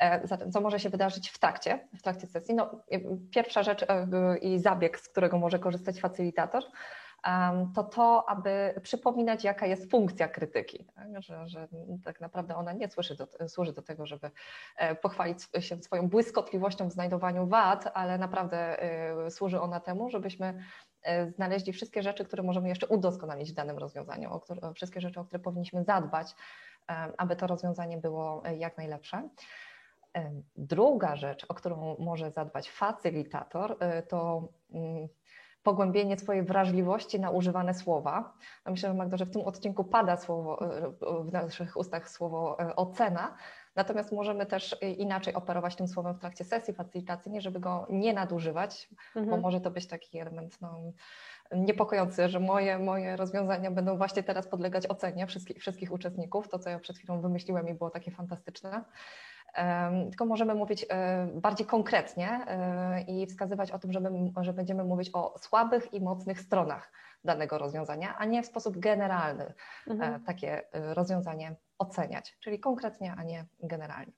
E, 0.00 0.26
Zatem, 0.26 0.52
co 0.52 0.60
może 0.60 0.80
się 0.80 0.90
wydarzyć 0.90 1.30
w 1.30 1.38
trakcie, 1.38 1.88
w 1.98 2.02
trakcie 2.02 2.26
sesji? 2.26 2.54
No, 2.54 2.70
pierwsza 3.30 3.62
rzecz 3.62 3.86
i 4.42 4.58
zabieg, 4.58 4.98
z 5.00 5.08
którego 5.08 5.38
może 5.38 5.58
korzystać 5.58 6.00
facylitator, 6.00 6.62
em, 6.64 6.70
to 7.74 7.84
to, 7.84 8.28
aby 8.28 8.74
przypominać, 8.82 9.44
jaka 9.44 9.66
jest 9.66 9.90
funkcja 9.90 10.28
krytyki. 10.28 10.84
Tak? 10.94 11.22
Że, 11.22 11.48
że 11.48 11.68
tak 12.04 12.20
naprawdę 12.20 12.56
ona 12.56 12.72
nie 12.72 12.88
służy 12.88 13.16
do, 13.16 13.48
służy 13.48 13.72
do 13.72 13.82
tego, 13.82 14.06
żeby 14.06 14.30
e, 14.76 14.94
pochwalić 14.94 15.38
się 15.60 15.82
swoją 15.82 16.08
błyskotliwością 16.08 16.88
w 16.88 16.92
znajdowaniu 16.92 17.46
wad, 17.46 17.90
ale 17.94 18.18
naprawdę 18.18 18.82
e, 18.82 19.30
służy 19.30 19.60
ona 19.60 19.80
temu, 19.80 20.10
żebyśmy 20.10 20.62
e, 21.02 21.30
znaleźli 21.30 21.72
wszystkie 21.72 22.02
rzeczy, 22.02 22.24
które 22.24 22.42
możemy 22.42 22.68
jeszcze 22.68 22.86
udoskonalić 22.86 23.52
w 23.52 23.54
danym 23.54 23.78
rozwiązaniu, 23.78 24.32
o 24.32 24.40
które, 24.40 24.74
wszystkie 24.74 25.00
rzeczy, 25.00 25.20
o 25.20 25.24
które 25.24 25.38
powinniśmy 25.38 25.84
zadbać, 25.84 26.34
aby 27.18 27.36
to 27.36 27.46
rozwiązanie 27.46 27.98
było 27.98 28.42
jak 28.58 28.76
najlepsze. 28.76 29.28
Druga 30.56 31.16
rzecz, 31.16 31.46
o 31.48 31.54
którą 31.54 31.96
może 31.98 32.30
zadbać 32.30 32.70
facylitator, 32.70 33.78
to 34.08 34.48
mm, 34.72 35.08
pogłębienie 35.62 36.18
swojej 36.18 36.42
wrażliwości 36.42 37.20
na 37.20 37.30
używane 37.30 37.74
słowa. 37.74 38.32
Ja 38.66 38.70
myślę, 38.70 38.88
że 38.88 38.94
Magda, 38.94 39.16
że 39.16 39.26
w 39.26 39.30
tym 39.30 39.42
odcinku 39.42 39.84
pada 39.84 40.16
słowo, 40.16 40.76
e, 40.76 40.90
w 41.24 41.32
naszych 41.32 41.76
ustach 41.76 42.10
słowo 42.10 42.60
e, 42.60 42.76
ocena, 42.76 43.34
natomiast 43.76 44.12
możemy 44.12 44.46
też 44.46 44.76
e, 44.82 44.90
inaczej 44.90 45.34
operować 45.34 45.76
tym 45.76 45.88
słowem 45.88 46.14
w 46.14 46.18
trakcie 46.18 46.44
sesji 46.44 46.74
facylitacyjnej, 46.74 47.42
żeby 47.42 47.60
go 47.60 47.86
nie 47.90 48.12
nadużywać, 48.12 48.88
bo 49.14 49.20
Mhm. 49.20 49.40
może 49.40 49.60
to 49.60 49.70
być 49.70 49.86
taki 49.86 50.18
element 50.18 50.60
no, 50.60 50.80
niepokojący, 51.52 52.28
że 52.28 52.40
moje, 52.40 52.78
moje 52.78 53.16
rozwiązania 53.16 53.70
będą 53.70 53.96
właśnie 53.96 54.22
teraz 54.22 54.48
podlegać 54.48 54.86
ocenie 54.86 55.26
wszystkich, 55.26 55.58
wszystkich 55.58 55.92
uczestników. 55.92 56.48
To, 56.48 56.58
co 56.58 56.70
ja 56.70 56.78
przed 56.78 56.98
chwilą 56.98 57.20
wymyśliłem 57.20 57.68
i 57.68 57.74
było 57.74 57.90
takie 57.90 58.10
fantastyczne. 58.10 58.84
Tylko 60.10 60.26
możemy 60.26 60.54
mówić 60.54 60.86
e, 60.90 61.26
bardziej 61.34 61.66
konkretnie 61.66 62.28
e, 62.46 63.00
i 63.02 63.26
wskazywać 63.26 63.70
o 63.70 63.78
tym, 63.78 63.92
żeby, 63.92 64.10
że 64.40 64.52
będziemy 64.52 64.84
mówić 64.84 65.10
o 65.12 65.34
słabych 65.38 65.94
i 65.94 66.00
mocnych 66.00 66.40
stronach 66.40 66.92
danego 67.24 67.58
rozwiązania, 67.58 68.16
a 68.18 68.24
nie 68.24 68.42
w 68.42 68.46
sposób 68.46 68.78
generalny 68.78 69.44
e, 69.44 69.54
Mhm. 69.90 70.24
takie 70.24 70.62
rozwiązanie 70.72 71.56
oceniać, 71.78 72.36
czyli 72.40 72.60
konkretnie, 72.60 73.14
a 73.18 73.22
nie 73.22 73.44
generalnie. 73.62 74.12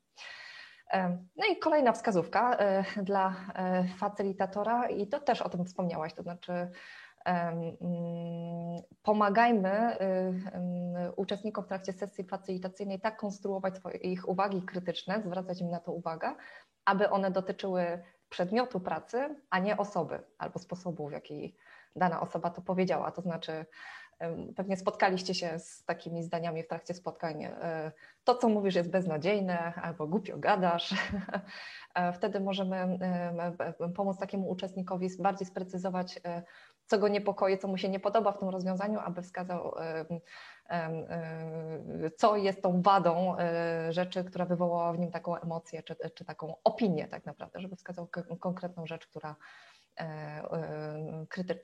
No 1.36 1.46
i 1.52 1.58
kolejna 1.58 1.92
wskazówka 1.92 2.56
dla 3.02 3.34
facylitatora, 3.98 4.88
i 4.88 5.06
to 5.06 5.20
też 5.20 5.42
o 5.42 5.48
tym 5.48 5.64
wspomniałaś, 5.64 6.14
to 6.14 6.22
znaczy 6.22 6.70
pomagajmy 9.02 9.96
y, 9.96 10.04
y, 11.08 11.12
uczestnikom 11.16 11.64
w 11.64 11.68
trakcie 11.68 11.92
sesji 11.92 12.24
facylitacyjnej 12.24 13.00
tak 13.00 13.16
konstruować 13.16 13.74
ich 14.02 14.28
uwagi 14.28 14.62
krytyczne, 14.62 15.22
zwracać 15.22 15.60
im 15.60 15.70
na 15.70 15.80
to 15.80 15.92
uwagę, 15.92 16.34
aby 16.84 17.10
one 17.10 17.30
dotyczyły 17.30 18.02
przedmiotu 18.28 18.80
pracy, 18.80 19.36
a 19.50 19.58
nie 19.58 19.76
osoby 19.76 20.22
albo 20.38 20.58
sposobu, 20.58 21.08
w 21.08 21.12
jaki 21.12 21.56
dana 21.96 22.20
osoba 22.20 22.50
to 22.50 22.62
powiedziała. 22.62 23.10
To 23.10 23.22
znaczy, 23.22 23.66
pewnie 24.56 24.76
spotkaliście 24.76 25.34
się 25.34 25.58
z 25.58 25.84
takimi 25.84 26.22
zdaniami 26.22 26.62
w 26.62 26.68
trakcie 26.68 26.94
spotkań. 26.94 27.44
e, 27.44 27.92
To, 28.24 28.34
co 28.34 28.48
mówisz, 28.48 28.74
jest 28.74 28.90
beznadziejne, 28.90 29.74
albo 29.74 30.06
głupio 30.06 30.38
gadasz. 30.38 30.94
E, 31.94 32.12
Wtedy 32.12 32.40
możemy 32.40 32.76
em, 32.76 33.00
em, 33.80 33.92
pomóc 33.92 34.18
takiemu 34.18 34.50
uczestnikowi 34.50 35.08
bardziej 35.18 35.46
sprecyzować, 35.46 36.20
e, 36.24 36.42
co 36.92 36.98
go 36.98 37.08
niepokoi, 37.08 37.58
co 37.58 37.68
mu 37.68 37.78
się 37.78 37.88
nie 37.88 38.00
podoba 38.00 38.32
w 38.32 38.38
tym 38.38 38.48
rozwiązaniu, 38.48 39.00
aby 39.00 39.22
wskazał, 39.22 39.74
co 42.16 42.36
jest 42.36 42.62
tą 42.62 42.82
wadą 42.82 43.38
e, 43.38 43.92
rzeczy, 43.92 44.24
która 44.24 44.44
wywołała 44.44 44.92
w 44.92 44.98
nim 44.98 45.10
taką 45.10 45.36
emocję, 45.36 45.82
czy, 45.82 45.96
czy 46.14 46.24
taką 46.24 46.54
opinię 46.64 47.08
tak 47.08 47.26
naprawdę, 47.26 47.60
żeby 47.60 47.76
wskazał 47.76 48.08
konkretną 48.40 48.86
rzecz, 48.86 49.06
która, 49.06 49.36
e, 50.00 50.04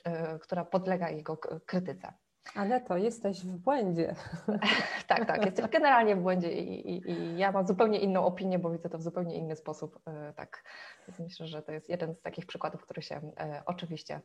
e, 0.04 0.38
która 0.38 0.64
podlega 0.64 1.10
jego 1.10 1.36
krytyce. 1.66 2.12
Ale 2.54 2.80
to 2.80 2.96
jesteś 2.96 3.46
w 3.46 3.58
błędzie. 3.58 4.14
Tak, 5.06 5.26
tak, 5.26 5.44
jesteś 5.44 5.66
generalnie 5.66 6.16
w 6.16 6.22
błędzie 6.22 6.52
i, 6.52 6.90
i, 6.90 7.10
i 7.10 7.38
ja 7.38 7.52
mam 7.52 7.66
zupełnie 7.66 7.98
inną 7.98 8.24
opinię, 8.24 8.58
bo 8.58 8.70
widzę 8.70 8.88
to 8.88 8.98
w 8.98 9.02
zupełnie 9.02 9.36
inny 9.36 9.56
sposób. 9.56 9.98
e, 10.06 10.32
Tak, 10.32 10.64
więc 11.08 11.18
myślę, 11.20 11.46
że 11.46 11.62
to 11.62 11.72
jest 11.72 11.88
jeden 11.88 12.14
z 12.14 12.22
takich 12.22 12.46
przykładów, 12.46 12.82
który 12.82 13.02
się 13.02 13.20
e, 13.40 13.62
oczywiście 13.66 14.20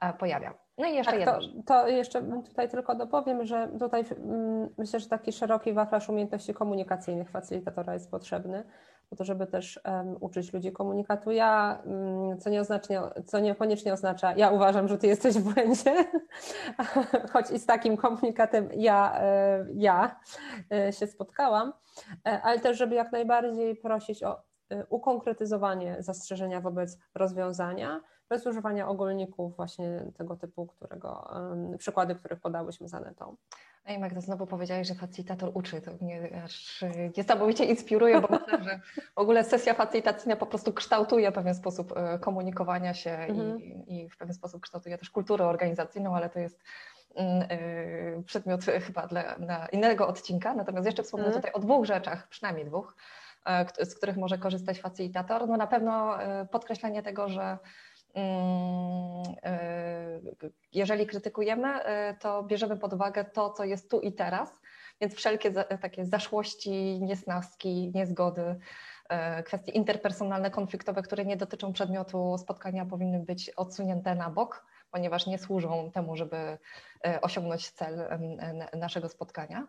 e, 0.00 0.12
pojawia. 0.12 0.54
No 0.78 0.86
i 0.86 0.94
jeszcze 0.94 1.12
Tak, 1.12 1.20
jedna 1.20 1.38
to, 1.38 1.62
to 1.66 1.88
jeszcze 1.88 2.42
tutaj 2.42 2.68
tylko 2.68 2.94
dopowiem, 2.94 3.44
że 3.44 3.68
tutaj 3.78 4.04
mm, 4.10 4.68
myślę, 4.78 5.00
że 5.00 5.08
taki 5.08 5.32
szeroki 5.32 5.72
wachlarz 5.72 6.08
umiejętności 6.08 6.54
komunikacyjnych 6.54 7.30
facylitatora 7.30 7.94
jest 7.94 8.10
potrzebny, 8.10 8.64
po 9.10 9.16
to, 9.16 9.24
żeby 9.24 9.46
też 9.46 9.80
um, 9.84 10.16
uczyć 10.20 10.52
ludzi 10.52 10.72
komunikatu. 10.72 11.30
Ja, 11.30 11.82
mm, 11.86 12.38
co, 12.38 12.50
nie 12.50 12.60
oznacza, 12.60 13.10
co 13.26 13.38
niekoniecznie 13.38 13.92
oznacza, 13.92 14.34
ja 14.36 14.50
uważam, 14.50 14.88
że 14.88 14.98
ty 14.98 15.06
jesteś 15.06 15.34
w 15.34 15.54
błędzie, 15.54 16.04
choć 17.32 17.50
i 17.50 17.58
z 17.58 17.66
takim 17.66 17.96
komunikatem 17.96 18.68
ja, 18.74 19.20
e, 19.20 19.66
ja 19.74 20.20
e, 20.72 20.92
się 20.92 21.06
spotkałam, 21.06 21.72
e, 22.26 22.42
ale 22.42 22.60
też, 22.60 22.78
żeby 22.78 22.94
jak 22.94 23.12
najbardziej 23.12 23.76
prosić 23.76 24.22
o 24.22 24.48
ukonkretyzowanie 24.88 25.96
zastrzeżenia 25.98 26.60
wobec 26.60 26.98
rozwiązania, 27.14 28.00
bez 28.28 28.46
używania 28.46 28.88
ogólników 28.88 29.56
właśnie 29.56 30.02
tego 30.16 30.36
typu, 30.36 30.66
którego, 30.66 31.30
przykłady, 31.78 32.14
których 32.14 32.40
podałyśmy 32.40 32.88
z 32.88 32.94
Anetą. 32.94 33.36
Ej 33.86 33.98
Magda, 33.98 34.20
znowu 34.20 34.46
powiedziałeś, 34.46 34.88
że 34.88 34.94
facylitator 34.94 35.50
uczy. 35.54 35.80
To 35.80 35.90
mnie 36.00 36.42
aż 36.44 36.84
niesamowicie 37.16 37.64
inspiruje, 37.64 38.20
bo 38.20 38.28
myślę, 38.30 38.64
że 38.64 38.80
w 39.14 39.18
ogóle 39.18 39.44
sesja 39.44 39.74
facylitacyjna 39.74 40.36
po 40.36 40.46
prostu 40.46 40.72
kształtuje 40.72 41.32
pewien 41.32 41.54
sposób 41.54 41.92
y, 41.92 42.18
komunikowania 42.18 42.94
się 42.94 43.10
Mhm. 43.10 43.60
i, 43.60 43.96
i 43.96 44.08
w 44.10 44.16
pewien 44.16 44.34
sposób 44.34 44.62
kształtuje 44.62 44.98
też 44.98 45.10
kulturę 45.10 45.46
organizacyjną, 45.46 46.16
ale 46.16 46.30
to 46.30 46.38
jest 46.38 46.60
mm, 47.14 47.42
y, 47.42 48.22
przedmiot 48.26 48.64
chyba 48.64 49.06
dla, 49.06 49.34
dla 49.34 49.66
innego 49.66 50.08
odcinka. 50.08 50.54
Natomiast 50.54 50.86
jeszcze 50.86 51.02
wspomnę 51.02 51.26
Mhm. 51.26 51.42
tutaj 51.42 51.60
o 51.60 51.64
dwóch 51.64 51.86
rzeczach, 51.86 52.28
przynajmniej 52.28 52.66
dwóch, 52.66 52.96
e, 53.46 53.84
z 53.84 53.94
których 53.94 54.16
może 54.16 54.38
korzystać 54.38 54.80
facylitator. 54.80 55.48
No 55.48 55.56
na 55.56 55.66
pewno 55.66 56.22
e, 56.22 56.46
podkreślenie 56.46 57.02
tego, 57.02 57.28
że 57.28 57.40
mm, 57.42 57.52
e, 57.52 57.58
jeżeli 60.72 61.06
krytykujemy, 61.06 61.68
e, 61.68 62.14
to 62.14 62.42
bierzemy 62.42 62.76
pod 62.76 62.92
uwagę 62.92 63.24
to, 63.24 63.50
co 63.50 63.64
jest 63.64 63.90
tu 63.90 64.00
i 64.00 64.12
teraz, 64.12 64.60
więc 65.00 65.14
wszelkie 65.14 65.50
takie 65.52 66.06
zaszłości, 66.06 67.00
niesnaski, 67.00 67.92
niezgody, 67.94 68.56
e, 69.08 69.42
kwestie 69.42 69.72
interpersonalne, 69.72 70.50
konfliktowe, 70.50 71.02
które 71.02 71.24
nie 71.24 71.36
dotyczą 71.36 71.72
przedmiotu 71.72 72.38
spotkania, 72.38 72.86
powinny 72.86 73.18
być 73.18 73.50
odsunięte 73.50 74.14
na 74.14 74.30
bok, 74.30 74.66
ponieważ 74.90 75.26
nie 75.26 75.38
służą 75.38 75.90
temu, 75.90 76.16
żeby 76.16 76.58
osiągnąć 77.22 77.70
cel 77.70 78.18
naszego 78.74 79.08
spotkania. 79.08 79.66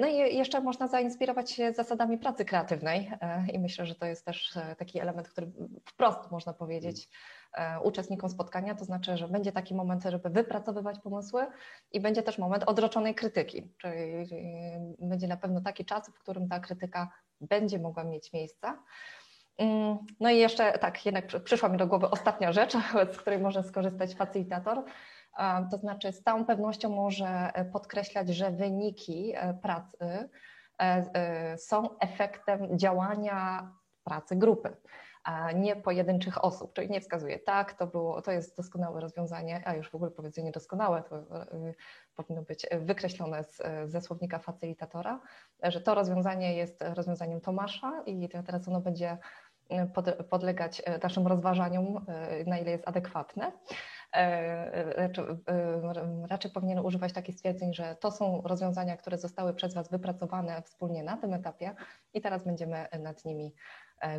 No 0.00 0.06
i 0.06 0.36
jeszcze 0.36 0.60
można 0.60 0.88
zainspirować 0.88 1.50
się 1.50 1.72
zasadami 1.72 2.18
pracy 2.18 2.44
kreatywnej 2.44 3.12
i 3.52 3.58
myślę, 3.58 3.86
że 3.86 3.94
to 3.94 4.06
jest 4.06 4.24
też 4.24 4.58
taki 4.78 5.00
element, 5.00 5.28
który 5.28 5.52
wprost 5.84 6.30
można 6.30 6.52
powiedzieć 6.52 7.08
uczestnikom 7.82 8.30
spotkania, 8.30 8.74
to 8.74 8.84
znaczy, 8.84 9.16
że 9.16 9.28
będzie 9.28 9.52
taki 9.52 9.74
moment, 9.74 10.02
żeby 10.02 10.30
wypracowywać 10.30 10.98
pomysły 10.98 11.46
i 11.92 12.00
będzie 12.00 12.22
też 12.22 12.38
moment 12.38 12.64
odroczonej 12.64 13.14
krytyki, 13.14 13.72
czyli 13.78 14.28
czyli 14.28 14.44
będzie 14.98 15.28
na 15.28 15.36
pewno 15.36 15.60
taki 15.60 15.84
czas, 15.84 16.08
w 16.08 16.18
którym 16.18 16.48
ta 16.48 16.60
krytyka 16.60 17.08
będzie 17.40 17.78
mogła 17.78 18.04
mieć 18.04 18.32
miejsce. 18.32 18.72
Mm, 19.58 19.98
no 20.20 20.30
i 20.30 20.38
jeszcze 20.38 20.78
tak, 20.78 21.06
jednak 21.06 21.26
przyszła 21.44 21.68
mi 21.68 21.78
do 21.78 21.86
głowy 21.86 22.10
ostatnia 22.10 22.52
rzecz, 22.52 22.72
z 23.14 23.16
której 23.16 23.38
może 23.38 23.62
skorzystać 23.62 24.14
facilitator. 24.14 24.84
To 25.70 25.78
znaczy, 25.78 26.12
z 26.12 26.22
całą 26.22 26.44
pewnością 26.44 26.88
może 26.88 27.50
podkreślać, 27.72 28.28
że 28.28 28.50
wyniki 28.50 29.32
e, 29.34 29.54
pracy 29.54 30.04
e, 30.04 30.28
e, 30.78 31.58
są 31.58 31.98
efektem 31.98 32.78
działania 32.78 33.70
pracy 34.04 34.36
grupy 34.36 34.76
a 35.24 35.52
nie 35.52 35.76
pojedynczych 35.76 36.44
osób, 36.44 36.72
czyli 36.72 36.90
nie 36.90 37.00
wskazuje 37.00 37.38
tak, 37.38 37.72
to, 37.72 37.86
było, 37.86 38.22
to 38.22 38.32
jest 38.32 38.56
doskonałe 38.56 39.00
rozwiązanie, 39.00 39.62
a 39.64 39.74
już 39.74 39.90
w 39.90 39.94
ogóle 39.94 40.10
powiedzenie 40.10 40.52
doskonałe 40.52 41.02
to 41.02 41.24
powinno 42.16 42.42
być 42.42 42.66
wykreślone 42.80 43.44
z, 43.44 43.62
ze 43.90 44.00
słownika 44.00 44.38
facilitatora, 44.38 45.20
że 45.62 45.80
to 45.80 45.94
rozwiązanie 45.94 46.56
jest 46.56 46.84
rozwiązaniem 46.94 47.40
Tomasza 47.40 48.02
i 48.06 48.28
teraz 48.28 48.68
ono 48.68 48.80
będzie 48.80 49.18
podlegać 50.30 50.82
naszym 51.02 51.26
rozważaniom, 51.26 52.06
na 52.46 52.58
ile 52.58 52.70
jest 52.70 52.88
adekwatne. 52.88 53.52
Raczej, 54.96 55.24
raczej 56.30 56.50
powinien 56.50 56.78
używać 56.78 57.12
takich 57.12 57.34
stwierdzeń, 57.34 57.74
że 57.74 57.96
to 58.00 58.10
są 58.10 58.42
rozwiązania, 58.44 58.96
które 58.96 59.18
zostały 59.18 59.54
przez 59.54 59.74
Was 59.74 59.90
wypracowane 59.90 60.62
wspólnie 60.62 61.02
na 61.02 61.16
tym 61.16 61.34
etapie 61.34 61.74
i 62.14 62.20
teraz 62.20 62.44
będziemy 62.44 62.86
nad 62.98 63.24
nimi 63.24 63.54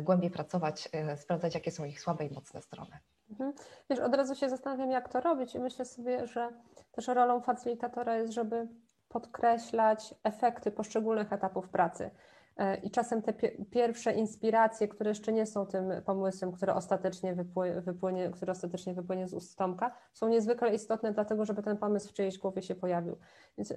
głębiej 0.02 0.30
pracować, 0.30 0.88
e, 0.92 1.16
sprawdzać, 1.16 1.54
jakie 1.54 1.70
są 1.70 1.84
ich 1.84 2.00
słabe 2.00 2.24
i 2.24 2.34
mocne 2.34 2.62
strony. 2.62 2.98
Mhm. 3.30 3.52
Wiesz, 3.90 3.98
od 3.98 4.14
razu 4.14 4.34
się 4.34 4.48
zastanawiam, 4.48 4.90
jak 4.90 5.08
to 5.08 5.20
robić 5.20 5.54
i 5.54 5.58
myślę 5.58 5.84
sobie, 5.84 6.26
że 6.26 6.48
też 6.92 7.08
rolą 7.08 7.40
facylitatora 7.40 8.16
jest, 8.16 8.32
żeby 8.32 8.68
podkreślać 9.08 10.14
efekty 10.24 10.70
poszczególnych 10.70 11.32
etapów 11.32 11.68
pracy. 11.68 12.10
E, 12.56 12.76
I 12.76 12.90
czasem 12.90 13.22
te 13.22 13.32
pierwsze 13.70 14.12
inspiracje, 14.12 14.88
które 14.88 15.10
jeszcze 15.10 15.32
nie 15.32 15.46
są 15.46 15.66
tym 15.66 15.92
pomysłem, 16.04 16.52
który 16.52 16.72
ostatecznie 16.72 17.34
wypłynie, 17.80 18.30
który 18.30 18.52
ostatecznie 18.52 18.94
wypłynie 18.94 19.28
z 19.28 19.34
ust 19.34 19.58
Tomka, 19.58 19.92
są 20.12 20.28
niezwykle 20.28 20.74
istotne, 20.74 21.12
dlatego 21.12 21.44
żeby 21.44 21.62
ten 21.62 21.76
pomysł 21.76 22.08
w 22.08 22.12
czyjejś 22.12 22.38
głowie 22.38 22.62
się 22.62 22.74
pojawił. 22.74 23.16
Więc 23.58 23.74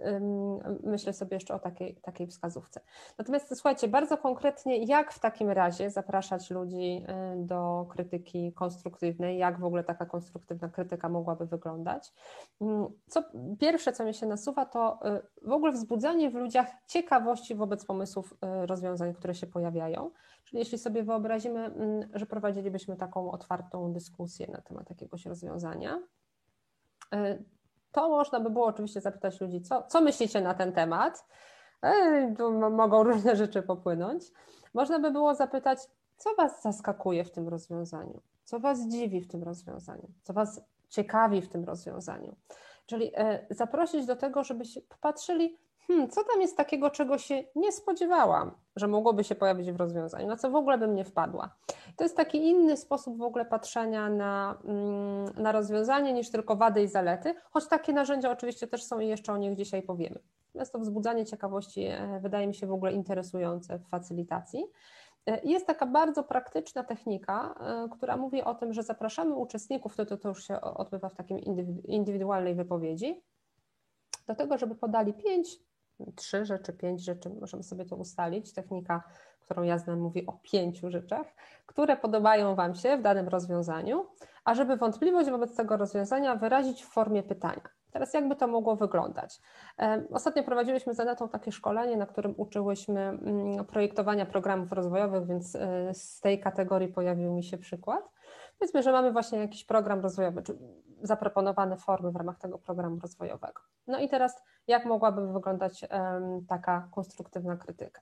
myślę 0.84 1.14
sobie 1.14 1.36
jeszcze 1.36 1.54
o 1.54 1.60
takiej, 1.60 1.96
takiej 1.96 2.28
wskazówce. 2.28 2.82
Natomiast 3.18 3.56
słuchajcie, 3.56 3.88
bardzo 3.88 4.18
konkretnie, 4.18 4.84
jak 4.84 5.14
w 5.14 5.20
takim 5.20 5.50
razie 5.50 5.90
zapraszać 5.90 6.50
ludzi 6.50 7.06
y, 7.36 7.46
do 7.46 7.86
krytyki 7.90 8.54
konstruktywnej, 8.54 9.38
jak 9.38 9.60
w 9.60 9.64
ogóle 9.64 9.84
taka 9.84 10.06
konstruktywna 10.06 10.70
krytyka 10.70 11.10
mogłaby 11.10 11.46
wyglądać. 11.46 12.14
Mm, 12.62 12.88
co, 13.08 13.24
pierwsze, 13.60 13.94
co 13.94 14.06
mi 14.06 14.14
się 14.14 14.26
nasuwa, 14.26 14.66
to 14.66 15.00
y, 15.44 15.48
w 15.48 15.52
ogóle 15.52 15.72
wzbudzanie 15.72 16.30
w 16.30 16.34
ludziach 16.34 16.68
ciekawości 16.88 17.56
wobec 17.56 17.86
pomysłów 17.86 18.34
rozwiązań, 18.70 19.14
które 19.14 19.36
się 19.36 19.48
pojawiają. 19.48 20.12
Czyli 20.44 20.60
jeśli 20.60 20.78
sobie 20.78 21.04
wyobrazimy, 21.04 21.60
mm, 21.60 22.10
że 22.14 22.26
prowadzilibyśmy 22.26 22.96
taką 22.96 23.32
otwartą 23.32 23.94
dyskusję 23.94 24.48
na 24.52 24.62
temat 24.62 24.90
jakiegoś 24.90 25.26
rozwiązania, 25.26 26.00
to 27.92 28.10
można 28.10 28.40
by 28.40 28.50
było 28.50 28.66
oczywiście 28.66 29.02
zapytać 29.02 29.42
ludzi, 29.42 29.62
co, 29.62 29.84
co 29.84 30.02
myślicie 30.02 30.42
na 30.42 30.54
ten 30.54 30.74
temat. 30.74 31.26
tu 32.38 32.52
mogą 32.70 33.04
różne 33.04 33.36
rzeczy 33.36 33.62
popłynąć. 33.62 34.24
Można 34.74 35.00
by 35.00 35.12
było 35.12 35.36
zapytać, 35.36 35.80
co 36.18 36.36
Was 36.36 36.62
zaskakuje 36.62 37.24
w 37.24 37.32
tym 37.32 37.48
rozwiązaniu, 37.48 38.22
co 38.44 38.60
Was 38.60 38.88
dziwi 38.88 39.22
w 39.22 39.28
tym 39.28 39.44
rozwiązaniu, 39.44 40.10
co 40.24 40.34
Was 40.34 40.62
ciekawi 40.90 41.42
w 41.42 41.50
tym 41.50 41.64
rozwiązaniu. 41.64 42.36
Czyli 42.86 43.12
e, 43.16 43.46
zaprosić 43.50 44.06
do 44.06 44.16
tego, 44.16 44.44
żebyście 44.44 44.82
popatrzyli, 44.82 45.58
hmm, 45.90 46.10
co 46.10 46.24
tam 46.24 46.42
jest 46.42 46.58
takiego, 46.58 46.90
czego 46.90 47.18
się 47.18 47.44
nie 47.56 47.72
spodziewałam, 47.72 48.52
że 48.76 48.88
mogłoby 48.88 49.24
się 49.24 49.36
pojawić 49.36 49.72
w 49.72 49.76
rozwiązaniu, 49.76 50.28
na 50.28 50.38
co 50.38 50.50
w 50.50 50.56
ogóle 50.56 50.78
bym 50.78 50.96
nie 50.96 51.06
wpadła. 51.06 51.56
To 51.96 52.04
jest 52.04 52.18
taki 52.18 52.48
inny 52.48 52.78
sposób 52.78 53.18
w 53.18 53.22
ogóle 53.22 53.46
patrzenia 53.46 54.10
na, 54.10 54.58
mm, 54.64 55.26
na 55.38 55.52
rozwiązanie 55.52 56.14
niż 56.14 56.32
tylko 56.32 56.56
wady 56.56 56.84
i 56.84 56.88
zalety, 56.88 57.36
choć 57.52 57.68
takie 57.68 57.94
narzędzia 57.94 58.32
oczywiście 58.32 58.68
też 58.68 58.84
są 58.84 59.00
i 59.00 59.08
jeszcze 59.08 59.34
o 59.34 59.38
nich 59.38 59.56
dzisiaj 59.56 59.82
powiemy. 59.82 60.20
Natomiast 60.48 60.74
to 60.74 60.80
wzbudzanie 60.80 61.26
ciekawości 61.26 61.84
e, 61.84 62.20
wydaje 62.22 62.48
mi 62.48 62.56
się 62.56 62.68
w 62.68 62.72
ogóle 62.72 62.92
interesujące 62.92 63.80
w 63.80 63.90
facylitacji. 63.90 64.66
E, 65.26 65.42
jest 65.44 65.68
taka 65.68 65.86
bardzo 65.86 66.24
praktyczna 66.24 66.84
technika, 66.84 67.56
e, 67.60 67.90
która 67.90 68.18
mówi 68.18 68.42
o 68.42 68.56
tym, 68.56 68.74
że 68.74 68.84
zapraszamy 68.84 69.36
uczestników, 69.36 69.96
to, 69.96 70.06
to, 70.06 70.18
to 70.18 70.30
już 70.30 70.48
się 70.48 70.62
odbywa 70.62 71.10
w 71.10 71.16
takim 71.16 71.40
indywidualnej 71.84 72.56
wypowiedzi, 72.56 73.24
do 74.28 74.36
tego, 74.36 74.58
żeby 74.58 74.76
podali 74.76 75.14
pięć 75.14 75.69
trzy 76.16 76.46
rzeczy, 76.46 76.74
pięć 76.74 77.04
rzeczy, 77.04 77.30
możemy 77.30 77.64
sobie 77.64 77.86
to 77.86 77.96
ustalić. 77.96 78.54
Technika, 78.54 79.04
którą 79.42 79.64
ja 79.64 79.78
znam, 79.78 80.00
mówi 80.00 80.26
o 80.28 80.34
pięciu 80.44 80.90
rzeczach, 80.90 81.28
które 81.66 81.98
podobają 81.98 82.56
Wam 82.56 82.76
się 82.76 82.98
w 82.98 83.02
danym 83.02 83.28
rozwiązaniu, 83.28 84.06
a 84.44 84.56
żeby 84.56 84.78
wątpliwość 84.78 85.30
wobec 85.30 85.56
tego 85.56 85.78
rozwiązania 85.78 86.36
wyrazić 86.36 86.84
w 86.84 86.88
formie 86.88 87.24
pytania. 87.24 87.70
Teraz 87.92 88.14
jakby 88.14 88.36
to 88.36 88.48
mogło 88.48 88.76
wyglądać? 88.76 89.42
Ostatnio 90.12 90.44
prowadziliśmy 90.44 90.96
z 90.96 91.00
Anetą 91.00 91.30
takie 91.30 91.52
szkolenie, 91.52 91.98
na 91.98 92.06
którym 92.06 92.34
uczyłyśmy 92.38 93.02
mm, 93.02 93.66
projektowania 93.66 94.26
programów 94.26 94.72
rozwojowych, 94.72 95.28
więc 95.28 95.56
e, 95.56 95.94
z 95.94 96.20
tej 96.20 96.40
kategorii 96.40 96.88
pojawił 96.88 97.34
mi 97.34 97.44
się 97.44 97.58
przykład. 97.58 98.10
Powiedzmy, 98.60 98.84
że 98.84 98.92
mamy 98.92 99.12
właśnie 99.12 99.40
jakiś 99.40 99.66
program 99.66 100.00
rozwojowy, 100.00 100.42
czy 100.42 100.58
zaproponowane 101.02 101.78
formy 101.78 102.12
w 102.12 102.16
ramach 102.16 102.40
tego 102.40 102.58
programu 102.58 103.00
rozwojowego. 103.00 103.62
No 103.88 104.00
i 104.00 104.10
teraz, 104.10 104.42
jak 104.68 104.86
mogłaby 104.86 105.34
wyglądać 105.34 105.86
taka 106.48 106.88
konstruktywna 106.92 107.58
krytyka? 107.58 108.02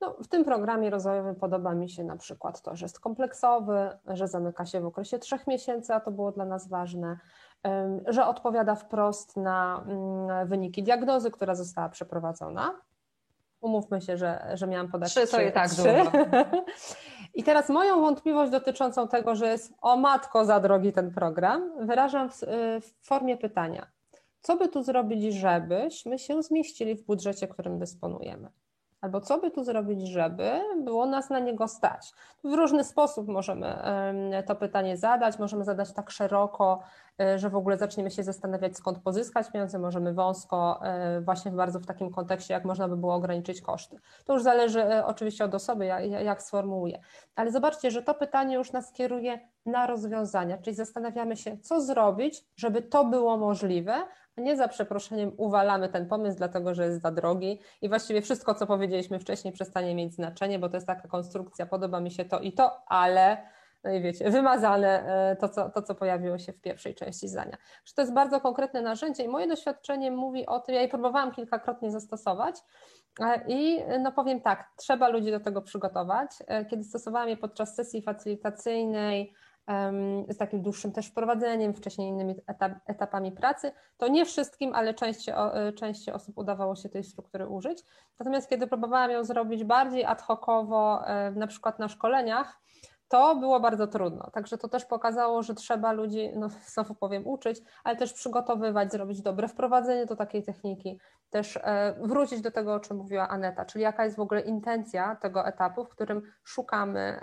No, 0.00 0.16
w 0.22 0.28
tym 0.28 0.44
programie 0.44 0.90
rozwojowym 0.90 1.34
podoba 1.34 1.74
mi 1.74 1.90
się 1.90 2.04
na 2.04 2.16
przykład 2.16 2.62
to, 2.62 2.76
że 2.76 2.84
jest 2.84 3.00
kompleksowy, 3.00 3.98
że 4.06 4.28
zamyka 4.28 4.66
się 4.66 4.80
w 4.80 4.86
okresie 4.86 5.18
trzech 5.18 5.46
miesięcy, 5.46 5.94
a 5.94 6.00
to 6.00 6.10
było 6.10 6.32
dla 6.32 6.44
nas 6.44 6.68
ważne, 6.68 7.18
że 8.06 8.26
odpowiada 8.26 8.74
wprost 8.74 9.36
na 9.36 9.84
mm, 9.86 10.48
wyniki 10.48 10.82
diagnozy, 10.82 11.30
która 11.30 11.54
została 11.54 11.88
przeprowadzona. 11.88 12.80
Umówmy 13.60 14.00
się, 14.00 14.16
że, 14.16 14.50
że 14.54 14.66
miałam 14.66 14.88
podać 14.90 15.10
trzy. 15.10 15.26
To 15.26 15.40
i 15.40 15.52
tak 15.52 15.70
trzy. 15.70 15.82
dużo. 15.82 16.10
I 17.34 17.42
teraz 17.42 17.68
moją 17.68 18.00
wątpliwość 18.00 18.52
dotyczącą 18.52 19.08
tego, 19.08 19.34
że 19.34 19.48
jest 19.48 19.72
o 19.80 19.96
matko 19.96 20.44
za 20.44 20.60
drogi 20.60 20.92
ten 20.92 21.10
program, 21.10 21.86
wyrażam 21.86 22.30
w, 22.30 22.36
w 22.80 23.06
formie 23.06 23.36
pytania. 23.36 23.86
Co 24.40 24.56
by 24.56 24.68
tu 24.68 24.82
zrobić, 24.82 25.34
żebyśmy 25.34 26.18
się 26.18 26.42
zmieścili 26.42 26.94
w 26.94 27.06
budżecie, 27.06 27.48
którym 27.48 27.78
dysponujemy? 27.78 28.48
Albo 29.00 29.20
co 29.20 29.38
by 29.38 29.50
tu 29.50 29.64
zrobić, 29.64 30.08
żeby 30.08 30.50
było 30.84 31.06
nas 31.06 31.30
na 31.30 31.38
niego 31.38 31.68
stać? 31.68 32.12
W 32.44 32.54
różny 32.54 32.84
sposób 32.84 33.28
możemy 33.28 33.76
to 34.46 34.56
pytanie 34.56 34.96
zadać. 34.96 35.38
Możemy 35.38 35.64
zadać 35.64 35.92
tak 35.92 36.10
szeroko, 36.10 36.82
e, 37.20 37.38
że 37.38 37.50
w 37.50 37.56
ogóle 37.56 37.78
zaczniemy 37.78 38.10
się 38.10 38.22
zastanawiać, 38.22 38.76
skąd 38.76 38.98
pozyskać 38.98 39.50
pieniądze. 39.52 39.78
Możemy 39.78 40.14
wąsko, 40.14 40.80
e, 40.82 41.20
właśnie 41.20 41.50
bardzo 41.50 41.80
w 41.80 41.86
takim 41.86 42.10
kontekście, 42.10 42.54
jak 42.54 42.64
można 42.64 42.88
by 42.88 42.96
było 42.96 43.14
ograniczyć 43.14 43.60
koszty. 43.60 43.96
To 44.24 44.32
już 44.32 44.42
zależy 44.42 44.82
e, 44.84 45.06
oczywiście 45.06 45.44
od 45.44 45.54
osoby, 45.54 45.86
jak 46.24 46.42
sformułuję. 46.42 47.00
Ale 47.36 47.52
zobaczcie, 47.52 47.90
że 47.90 48.02
to 48.02 48.14
pytanie 48.14 48.54
już 48.54 48.72
nas 48.72 48.92
kieruje 48.92 49.40
na 49.66 49.86
rozwiązania, 49.86 50.58
czyli 50.58 50.76
zastanawiamy 50.76 51.36
się, 51.36 51.58
co 51.58 51.80
zrobić, 51.80 52.44
żeby 52.56 52.82
to 52.82 53.04
było 53.04 53.36
możliwe, 53.36 54.02
nie 54.40 54.56
za 54.56 54.68
przeproszeniem 54.68 55.32
uwalamy 55.36 55.88
ten 55.88 56.08
pomysł, 56.08 56.38
dlatego 56.38 56.74
że 56.74 56.84
jest 56.84 57.02
za 57.02 57.10
drogi 57.10 57.60
i 57.82 57.88
właściwie 57.88 58.22
wszystko, 58.22 58.54
co 58.54 58.66
powiedzieliśmy 58.66 59.18
wcześniej, 59.18 59.54
przestanie 59.54 59.94
mieć 59.94 60.14
znaczenie, 60.14 60.58
bo 60.58 60.68
to 60.68 60.76
jest 60.76 60.86
taka 60.86 61.08
konstrukcja, 61.08 61.66
podoba 61.66 62.00
mi 62.00 62.10
się 62.10 62.24
to 62.24 62.40
i 62.40 62.52
to, 62.52 62.88
ale 62.88 63.36
no 63.84 63.90
i 63.90 64.02
wiecie, 64.02 64.30
wymazane 64.30 65.06
e, 65.06 65.36
to 65.36 65.48
co, 65.48 65.70
to, 65.70 65.82
co 65.82 65.94
pojawiło 65.94 66.38
się 66.38 66.52
w 66.52 66.60
pierwszej 66.60 66.94
części 66.94 67.28
zdania. 67.28 67.56
To 67.94 68.02
jest 68.02 68.14
bardzo 68.14 68.40
konkretne 68.40 68.82
narzędzie 68.82 69.24
i 69.24 69.28
moje 69.28 69.48
doświadczenie 69.48 70.10
mówi 70.10 70.46
o 70.46 70.60
tym, 70.60 70.74
ja 70.74 70.80
je 70.80 70.88
próbowałam 70.88 71.32
kilkakrotnie 71.32 71.90
zastosować 71.90 72.56
e, 73.20 73.44
i 73.48 73.82
no 74.00 74.12
powiem 74.12 74.40
tak, 74.40 74.68
trzeba 74.76 75.08
ludzi 75.08 75.30
do 75.30 75.40
tego 75.40 75.62
przygotować. 75.62 76.30
E, 76.46 76.64
kiedy 76.64 76.84
stosowałam 76.84 77.28
je 77.28 77.36
podczas 77.36 77.74
sesji 77.74 78.02
facylitacyjnej, 78.02 79.34
z 80.28 80.36
takim 80.38 80.62
dłuższym 80.62 80.92
też 80.92 81.06
wprowadzeniem, 81.06 81.74
wcześniej 81.74 82.08
innymi 82.08 82.34
etap, 82.46 82.72
etapami 82.86 83.32
pracy, 83.32 83.72
to 83.96 84.08
nie 84.08 84.24
wszystkim, 84.24 84.74
ale 84.74 84.94
części, 84.94 85.30
e, 85.30 85.72
części 85.72 86.12
osób 86.12 86.38
udawało 86.38 86.76
się 86.76 86.88
tej 86.88 87.04
struktury 87.04 87.48
użyć. 87.48 87.82
Natomiast 88.18 88.48
kiedy 88.48 88.66
próbowałam 88.66 89.10
ją 89.10 89.24
zrobić 89.24 89.64
bardziej 89.64 90.04
ad 90.04 90.22
hocowo, 90.22 91.02
na 91.34 91.46
przykład 91.46 91.78
na 91.78 91.88
szkoleniach, 91.88 92.60
to 93.10 93.36
było 93.36 93.60
bardzo 93.60 93.86
trudno. 93.86 94.30
Także 94.30 94.58
to 94.58 94.68
też 94.68 94.84
pokazało, 94.84 95.42
że 95.42 95.54
trzeba 95.54 95.92
ludzi, 95.92 96.30
no 96.36 96.48
znowu 96.66 96.94
powiem, 96.94 97.26
uczyć, 97.26 97.62
ale 97.84 97.96
też 97.96 98.12
przygotowywać, 98.12 98.92
zrobić 98.92 99.22
dobre 99.22 99.48
wprowadzenie 99.48 100.06
do 100.06 100.16
takiej 100.16 100.42
techniki, 100.42 101.00
też 101.30 101.56
e, 101.56 101.94
wrócić 102.00 102.40
do 102.40 102.50
tego, 102.50 102.74
o 102.74 102.80
czym 102.80 102.96
mówiła 102.96 103.28
Aneta, 103.28 103.64
czyli 103.64 103.82
jaka 103.82 104.04
jest 104.04 104.16
w 104.16 104.20
ogóle 104.20 104.40
intencja 104.40 105.16
tego 105.16 105.46
etapu, 105.46 105.84
w 105.84 105.88
którym 105.88 106.22
szukamy 106.44 107.20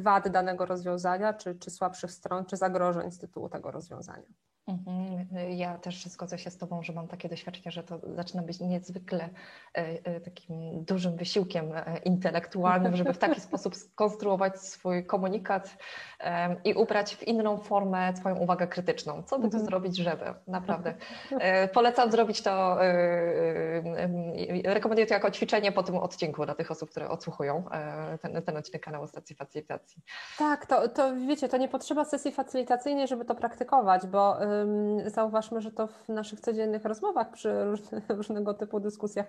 wad 0.00 0.28
danego 0.28 0.66
rozwiązania, 0.66 1.34
czy, 1.34 1.54
czy 1.54 1.70
słabszych 1.70 2.10
stron, 2.10 2.44
czy 2.44 2.56
zagrożeń 2.56 3.10
z 3.10 3.18
tytułu 3.18 3.48
tego 3.48 3.70
rozwiązania. 3.70 4.26
Mhm. 4.68 5.26
Ja 5.50 5.78
też 5.78 6.04
zgodzę 6.04 6.38
się 6.38 6.50
z 6.50 6.58
Tobą, 6.58 6.82
że 6.82 6.92
mam 6.92 7.08
takie 7.08 7.28
doświadczenie, 7.28 7.70
że 7.70 7.82
to 7.82 8.00
zaczyna 8.14 8.42
być 8.42 8.60
niezwykle 8.60 9.28
e, 9.74 9.98
e, 10.04 10.20
takim 10.20 10.84
dużym 10.84 11.16
wysiłkiem 11.16 11.72
e, 11.72 11.98
intelektualnym, 11.98 12.96
żeby 12.96 13.12
w 13.12 13.18
taki 13.18 13.40
sposób 13.48 13.76
skonstruować 13.76 14.60
swój 14.60 15.06
komunikat 15.06 15.76
i 16.64 16.74
ubrać 16.74 17.16
w 17.16 17.22
inną 17.22 17.58
formę 17.58 18.16
swoją 18.16 18.36
uwagę 18.36 18.66
krytyczną. 18.66 19.22
Co 19.22 19.36
by 19.38 19.42
tu 19.42 19.56
mhm. 19.56 19.64
zrobić, 19.64 19.96
żeby? 19.96 20.24
Naprawdę. 20.46 20.94
Polecam 21.74 22.10
zrobić 22.10 22.42
to, 22.42 22.78
rekomenduję 24.64 25.06
to 25.06 25.14
jako 25.14 25.30
ćwiczenie 25.30 25.72
po 25.72 25.82
tym 25.82 25.96
odcinku 25.96 26.44
dla 26.44 26.54
tych 26.54 26.70
osób, 26.70 26.90
które 26.90 27.08
odsłuchują 27.08 27.64
ten, 28.22 28.42
ten 28.42 28.56
odcinek 28.56 28.82
kanału 28.82 29.06
stacji 29.06 29.36
facylitacji. 29.36 30.02
Tak, 30.38 30.66
to, 30.66 30.88
to 30.88 31.16
wiecie, 31.16 31.48
to 31.48 31.56
nie 31.56 31.68
potrzeba 31.68 32.04
sesji 32.04 32.32
facylitacyjnej, 32.32 33.08
żeby 33.08 33.24
to 33.24 33.34
praktykować, 33.34 34.06
bo 34.06 34.36
zauważmy, 35.06 35.60
że 35.60 35.70
to 35.72 35.86
w 35.86 36.08
naszych 36.08 36.40
codziennych 36.40 36.84
rozmowach 36.84 37.30
przy 37.30 37.64
różnego 38.08 38.54
typu 38.54 38.80
dyskusjach 38.80 39.26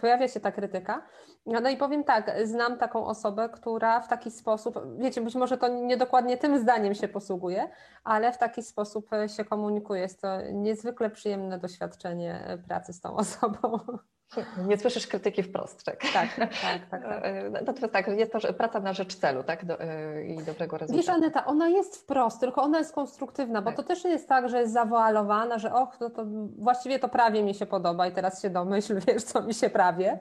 pojawia 0.00 0.28
się 0.28 0.40
ta 0.40 0.52
krytyka. 0.52 1.02
No 1.46 1.70
i 1.70 1.76
powiem 1.76 2.04
tak, 2.04 2.32
znam 2.44 2.78
taką 2.78 3.06
osobę, 3.06 3.48
która 3.48 4.00
w 4.00 4.08
taki 4.08 4.30
sposób, 4.30 4.78
wiecie, 4.98 5.20
być 5.20 5.34
może 5.34 5.58
to 5.58 5.68
niedokładnie 5.68 6.36
tym 6.36 6.58
zdaniem 6.58 6.94
się 6.94 7.08
posługuje, 7.08 7.68
ale 8.04 8.32
w 8.32 8.38
taki 8.38 8.62
sposób 8.62 9.10
się 9.36 9.44
komunikuje. 9.44 10.00
Jest 10.00 10.20
to 10.20 10.28
niezwykle 10.52 11.10
przyjemne 11.10 11.58
doświadczenie 11.58 12.58
pracy 12.68 12.92
z 12.92 13.00
tą 13.00 13.16
osobą. 13.16 13.78
Nie 14.68 14.78
słyszysz 14.78 15.06
krytyki 15.06 15.42
wprost, 15.42 15.84
tak? 15.84 16.00
Tak, 16.12 16.34
tak, 16.36 16.50
tak. 16.60 16.80
tak. 16.90 17.02
Natomiast 17.50 17.92
tak, 17.92 18.08
jest 18.08 18.32
to 18.32 18.52
praca 18.52 18.80
na 18.80 18.92
rzecz 18.92 19.14
celu, 19.14 19.42
tak? 19.42 19.64
Do, 19.64 19.80
e, 19.80 20.24
I 20.24 20.36
dobrego 20.36 20.78
rezultatu. 20.78 21.06
Wiesz, 21.06 21.16
Aneta, 21.16 21.44
ona 21.44 21.68
jest 21.68 21.96
wprost, 21.96 22.40
tylko 22.40 22.62
ona 22.62 22.78
jest 22.78 22.94
konstruktywna, 22.94 23.62
bo 23.62 23.70
tak. 23.70 23.76
to 23.76 23.82
też 23.82 24.04
nie 24.04 24.10
jest 24.10 24.28
tak, 24.28 24.48
że 24.48 24.60
jest 24.60 24.72
zawoalowana, 24.72 25.58
że 25.58 25.74
och, 25.74 26.00
no 26.00 26.10
to 26.10 26.24
właściwie 26.58 26.98
to 26.98 27.08
prawie 27.08 27.42
mi 27.42 27.54
się 27.54 27.66
podoba 27.66 28.06
i 28.06 28.12
teraz 28.12 28.42
się 28.42 28.50
domyśl, 28.50 29.00
wiesz, 29.06 29.22
co 29.22 29.42
mi 29.42 29.54
się 29.54 29.70
prawie, 29.70 30.20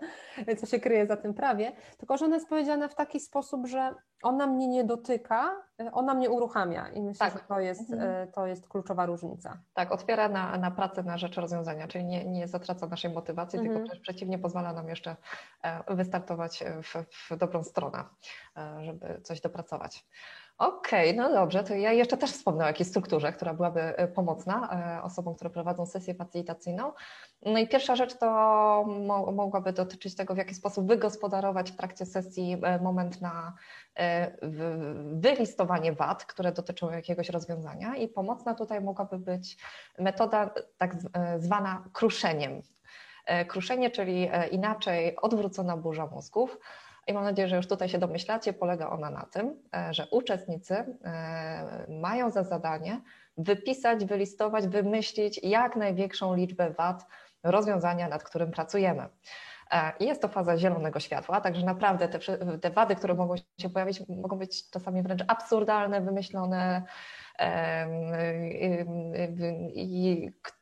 co 0.58 0.66
się 0.66 0.80
kryje 0.80 1.08
za 1.08 1.18
tym 1.18 1.34
prawie, 1.34 1.72
tylko 1.98 2.18
że 2.18 2.26
ona 2.26 2.36
jest 2.36 2.50
powiedziana 2.50 2.88
w 2.88 2.96
taki 2.96 3.20
sposób, 3.20 3.68
że 3.68 3.96
ona 4.24 4.48
mnie 4.48 4.68
nie 4.68 4.84
dotyka, 4.84 5.56
ona 5.92 6.14
mnie 6.14 6.30
uruchamia 6.30 6.90
i 6.90 7.02
myślę, 7.02 7.32
tak. 7.32 7.34
że 7.34 7.48
to 7.48 7.60
jest, 7.60 7.92
mhm. 7.92 8.12
E, 8.12 8.28
to 8.28 8.48
jest 8.48 8.68
kluczowa 8.68 9.06
różnica. 9.06 9.58
Tak, 9.74 9.92
otwiera 9.92 10.30
na, 10.30 10.58
na 10.58 10.72
pracę 10.72 11.04
na 11.04 11.18
rzecz 11.18 11.36
rozwiązania, 11.36 11.88
czyli 11.88 12.06
nie, 12.06 12.26
nie 12.26 12.48
zatraca 12.48 12.88
naszej 12.88 13.12
motywacji, 13.12 13.60
mhm. 13.60 13.76
tylko 13.76 13.90
wręcz 13.90 14.04
przeciwnie 14.04 14.40
pozwala 14.40 14.74
nam 14.74 14.90
jeszcze 14.90 15.16
e, 15.64 15.96
wystartować 15.96 16.64
w, 16.84 17.06
w 17.30 17.38
dobrą 17.38 17.64
stronę, 17.64 18.04
e, 18.58 18.86
żeby 18.86 19.22
coś 19.24 19.42
dopracować. 19.42 20.06
Okej, 20.62 21.10
okay, 21.12 21.24
no 21.24 21.34
dobrze, 21.34 21.64
to 21.64 21.74
ja 21.76 21.92
jeszcze 21.92 22.18
też 22.18 22.32
wspomnę 22.32 22.64
o 22.64 22.68
jakiejś 22.68 22.90
strukturze, 22.90 23.34
która 23.34 23.54
byłaby 23.54 23.82
e, 23.82 24.08
pomocna 24.08 24.70
e, 25.00 25.04
osobom, 25.04 25.36
które 25.36 25.50
prowadzą 25.50 25.86
sesję 25.86 26.14
facilitacyjną. 26.14 26.92
No 27.46 27.60
i 27.60 27.68
pierwsza 27.68 27.96
rzecz 27.96 28.18
to 28.18 28.28
mo 28.88 29.32
mogłaby 29.32 29.74
dotyczyć 29.74 30.16
tego, 30.16 30.34
w 30.34 30.38
jaki 30.38 30.56
sposób 30.56 30.88
wygospodarować 30.88 31.72
w 31.72 31.76
trakcie 31.76 32.06
sesji 32.06 32.58
e, 32.64 32.80
moment 32.80 33.22
na 33.22 33.54
wylistowanie 35.14 35.94
wad, 35.94 36.26
które 36.26 36.52
dotyczą 36.52 36.92
jakiegoś 36.92 37.30
rozwiązania 37.30 37.96
i 37.96 38.08
pomocna 38.08 38.56
tutaj 38.56 38.82
mogłaby 38.82 39.20
być 39.20 39.58
metoda 40.00 40.50
tak 40.78 40.96
zwana 41.38 41.84
kruszeniem. 41.94 42.62
Kruszenie, 43.48 43.92
czyli 43.92 44.30
inaczej 44.52 45.16
odwrócona 45.16 45.78
burza 45.78 46.06
mózgów. 46.06 46.58
I 47.08 47.14
mam 47.14 47.24
nadzieję, 47.24 47.48
że 47.48 47.56
już 47.56 47.68
tutaj 47.68 47.90
się 47.90 47.98
domyślacie, 47.98 48.54
polega 48.54 48.90
ona 48.90 49.10
na 49.10 49.26
tym, 49.26 49.64
e, 49.76 49.94
że 49.94 50.08
uczestnicy 50.12 50.74
e, 50.76 51.86
mają 51.90 52.30
za 52.30 52.44
zadanie 52.44 53.02
wypisać, 53.38 54.06
wylistować, 54.06 54.68
wymyślić 54.68 55.40
jak 55.44 55.76
największą 55.76 56.36
liczbę 56.36 56.72
wad 56.72 57.06
rozwiązania, 57.44 58.08
nad 58.10 58.24
którym 58.24 58.52
pracujemy. 58.52 59.10
E, 59.72 59.92
jest 60.00 60.22
to 60.22 60.28
faza 60.28 60.58
zielonego 60.58 61.00
światła, 61.00 61.42
także 61.42 61.66
naprawdę 61.66 62.08
te, 62.08 62.20
te 62.58 62.70
wady, 62.70 62.96
które 62.96 63.14
mogą 63.14 63.36
się 63.58 63.70
pojawić, 63.70 64.04
mogą 64.10 64.38
być 64.38 64.70
czasami 64.70 65.04
wręcz 65.04 65.24
absurdalne, 65.28 66.02
wymyślone, 66.02 66.84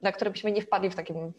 na 0.02 0.12
które 0.12 0.32
byśmy 0.32 0.52
nie 0.52 0.62
wpadli 0.62 0.90
w 0.90 0.96
takim 0.96 1.34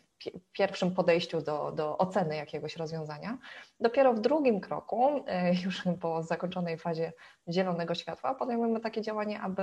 pierwszym 0.53 0.95
podejściu 0.95 1.41
do, 1.41 1.73
do 1.73 1.99
oceny 1.99 2.37
jakiegoś 2.37 2.77
rozwiązania. 2.77 3.39
Dopiero 3.81 4.15
w 4.15 4.21
drugim 4.21 4.61
kroku, 4.61 5.25
e, 5.27 5.55
już 5.65 5.83
po 6.01 6.23
zakończonej 6.23 6.79
fazie 6.79 7.13
zielonego 7.49 7.95
światła, 7.95 8.35
podejmujemy 8.35 8.81
takie 8.81 9.03
działanie, 9.03 9.41
aby 9.41 9.63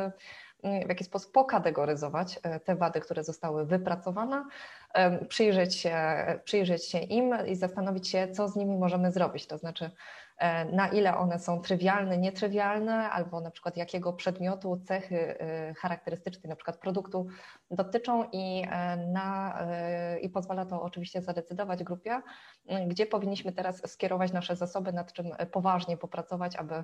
mm, 0.63 0.85
w 0.85 0.89
jakiś 0.89 1.07
sposób 1.07 1.31
pokategoryzować 1.31 2.39
e, 2.43 2.59
te 2.59 2.75
wady, 2.75 2.99
które 2.99 3.23
zostały 3.23 3.65
wypracowane, 3.65 4.43
przyjrzeć 5.29 5.75
się, 5.75 5.95
przyjrzeć 6.43 6.85
się 6.85 6.99
im 6.99 7.35
i 7.47 7.55
zastanowić 7.55 8.07
się, 8.07 8.27
co 8.27 8.47
z 8.47 8.55
nimi 8.55 8.77
możemy 8.77 9.11
zrobić. 9.11 9.47
To 9.47 9.57
znaczy, 9.57 9.91
na 10.71 10.87
ile 10.87 11.17
one 11.17 11.39
są 11.39 11.61
trywialne, 11.61 12.17
nietrywialne, 12.17 13.09
albo 13.09 13.41
na 13.41 13.51
przykład 13.51 13.77
jakiego 13.77 14.13
przedmiotu, 14.13 14.81
cechy 14.85 15.39
e, 15.39 15.73
charakterystycznej 15.73 16.49
na 16.49 16.55
przykład 16.55 16.77
produktu 16.77 17.27
dotyczą 17.71 18.23
i, 18.31 18.63
e, 18.71 18.97
na, 18.97 19.59
i 20.21 20.29
pozwala 20.29 20.65
to 20.65 20.81
oczywiście 20.81 21.21
zadecydować 21.21 21.83
grupie, 21.83 22.21
gdzie 22.87 23.05
powinniśmy 23.05 23.51
teraz 23.51 23.91
skierować 23.91 24.31
nasze 24.33 24.55
zasoby, 24.55 24.93
nad 24.93 25.13
czym 25.13 25.25
poważnie 25.51 25.97
popracować, 25.97 26.55
aby 26.55 26.83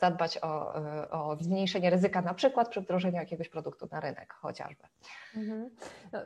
zadbać 0.00 0.38
o, 0.42 0.74
o 1.10 1.36
zmniejszenie 1.40 1.90
ryzyka 1.90 2.22
na 2.22 2.34
przykład 2.34 2.68
przy 2.68 2.80
wdrożeniu 2.80 3.16
jakiegoś 3.16 3.48
produktu 3.48 3.88
na 3.90 4.00
rynek 4.00 4.32
chociażby. 4.32 4.84
Mhm. 5.36 5.70
No, 6.12 6.18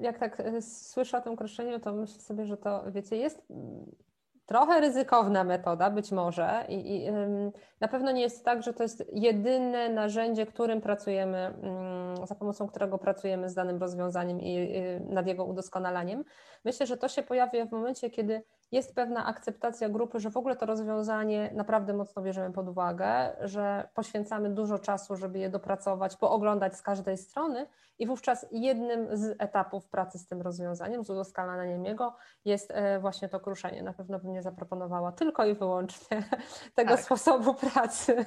jak 0.00 0.18
tak 0.18 0.42
słyszę 0.60 1.18
o 1.18 1.20
tym 1.20 1.36
kroszeniu, 1.36 1.80
to 1.80 1.92
myślę 1.92 2.20
sobie, 2.20 2.46
że 2.46 2.56
to 2.56 2.92
wiecie, 2.92 3.16
jest 3.16 3.42
trochę 4.48 4.80
ryzykowna 4.80 5.44
metoda, 5.44 5.90
być 5.90 6.12
może, 6.12 6.64
i, 6.68 6.96
i 6.96 7.12
na 7.80 7.88
pewno 7.88 8.12
nie 8.12 8.22
jest 8.22 8.44
tak, 8.44 8.62
że 8.62 8.72
to 8.74 8.82
jest 8.82 9.04
jedyne 9.12 9.88
narzędzie, 9.88 10.46
którym 10.46 10.80
pracujemy, 10.80 11.38
mm, 11.38 12.26
za 12.26 12.34
pomocą 12.34 12.68
którego 12.68 12.98
pracujemy 12.98 13.48
z 13.48 13.54
danym 13.54 13.78
rozwiązaniem 13.78 14.40
i 14.40 14.68
nad 15.00 15.26
jego 15.26 15.44
udoskonalaniem. 15.44 16.24
Myślę, 16.64 16.86
że 16.86 16.96
to 16.96 17.08
się 17.08 17.22
pojawia 17.22 17.66
w 17.66 17.72
momencie, 17.72 18.10
kiedy 18.10 18.42
jest 18.72 18.94
pewna 18.94 19.26
akceptacja 19.26 19.88
grupy, 19.88 20.20
że 20.20 20.30
w 20.30 20.36
ogóle 20.36 20.56
to 20.56 20.66
rozwiązanie 20.66 21.50
naprawdę 21.54 21.92
mocno 21.92 22.22
bierzemy 22.22 22.54
pod 22.54 22.68
uwagę, 22.68 23.36
że 23.40 23.88
poświęcamy 23.94 24.50
dużo 24.50 24.78
czasu, 24.78 25.16
żeby 25.16 25.38
je 25.38 25.48
dopracować, 25.48 26.16
pooglądać 26.16 26.76
z 26.76 26.82
każdej 26.82 27.16
strony 27.16 27.66
i 27.98 28.06
wówczas 28.06 28.46
jednym 28.50 29.16
z 29.16 29.36
etapów 29.38 29.88
pracy 29.88 30.18
z 30.18 30.26
tym 30.26 30.42
rozwiązaniem, 30.42 31.04
z 31.04 31.10
udoskonaleniem 31.10 31.84
jego 31.84 32.16
jest 32.44 32.70
e, 32.70 33.00
właśnie 33.00 33.28
to 33.28 33.40
kruszenie. 33.40 33.82
Na 33.82 33.92
pewno 33.92 34.18
bym 34.18 34.32
nie 34.32 34.42
zaproponowała 34.42 35.12
tylko 35.12 35.46
i 35.46 35.54
wyłącznie 35.54 36.22
tego 36.74 36.90
tak. 36.90 37.00
sposobu 37.00 37.54
pracy, 37.54 38.16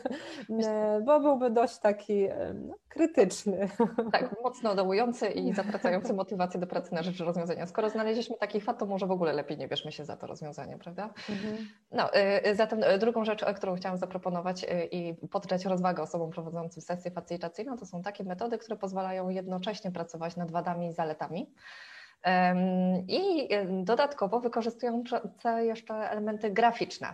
e, 0.68 1.02
bo 1.06 1.20
byłby 1.20 1.50
dość 1.50 1.78
taki 1.80 2.24
e, 2.24 2.54
no, 2.54 2.76
krytyczny. 2.88 3.70
Tak, 4.12 4.36
mocno 4.44 4.76
dołujący 4.76 5.28
i 5.28 5.54
zatracający 5.54 6.14
motywację 6.14 6.60
do 6.60 6.68
pracy 6.68 6.94
na 6.94 7.04
rzecz 7.04 7.20
rozwiązania. 7.20 7.68
Skoro 7.68 7.90
znaleźliśmy 7.90 8.36
taki 8.38 8.62
fakt, 8.62 8.80
to 8.80 8.86
może 8.86 9.08
w 9.08 9.12
ogóle 9.12 9.34
lepiej 9.34 9.58
nie 9.58 9.68
bierzmy 9.68 9.92
się 9.92 10.06
za 10.06 10.18
to 10.18 10.28
rozwiązanie, 10.28 10.78
prawda? 10.78 11.10
Mhm. 11.30 11.58
No, 11.92 12.10
zatem 12.54 12.80
drugą 13.00 13.26
rzecz, 13.26 13.46
którą 13.56 13.76
chciałam 13.76 13.98
zaproponować 13.98 14.66
i 14.92 15.16
poddać 15.32 15.66
rozwagę 15.66 16.04
osobom 16.04 16.32
prowadzącym 16.32 16.82
sesję 16.82 17.12
facilitacyjną, 17.12 17.78
to 17.78 17.86
są 17.86 18.02
takie 18.02 18.24
metody, 18.24 18.58
które 18.58 18.78
pozwalają 18.78 19.30
jednocześnie 19.62 19.92
pracować 19.92 20.36
nad 20.36 20.52
wadami 20.52 20.88
i 20.88 20.94
zaletami. 20.94 21.54
I 23.08 23.50
dodatkowo 23.84 24.40
wykorzystujące 24.40 25.66
jeszcze 25.66 25.94
elementy 25.94 26.52
graficzne. 26.52 27.14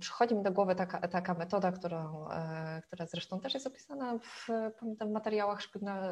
Przychodzi 0.00 0.34
mi 0.34 0.42
do 0.42 0.52
głowy 0.52 0.74
taka, 0.74 1.08
taka 1.08 1.34
metoda, 1.34 1.72
którą, 1.72 2.28
e, 2.30 2.82
która 2.86 3.06
zresztą 3.06 3.40
też 3.40 3.54
jest 3.54 3.66
opisana 3.66 4.18
w, 4.18 4.48
w 5.00 5.10
materiałach 5.10 5.60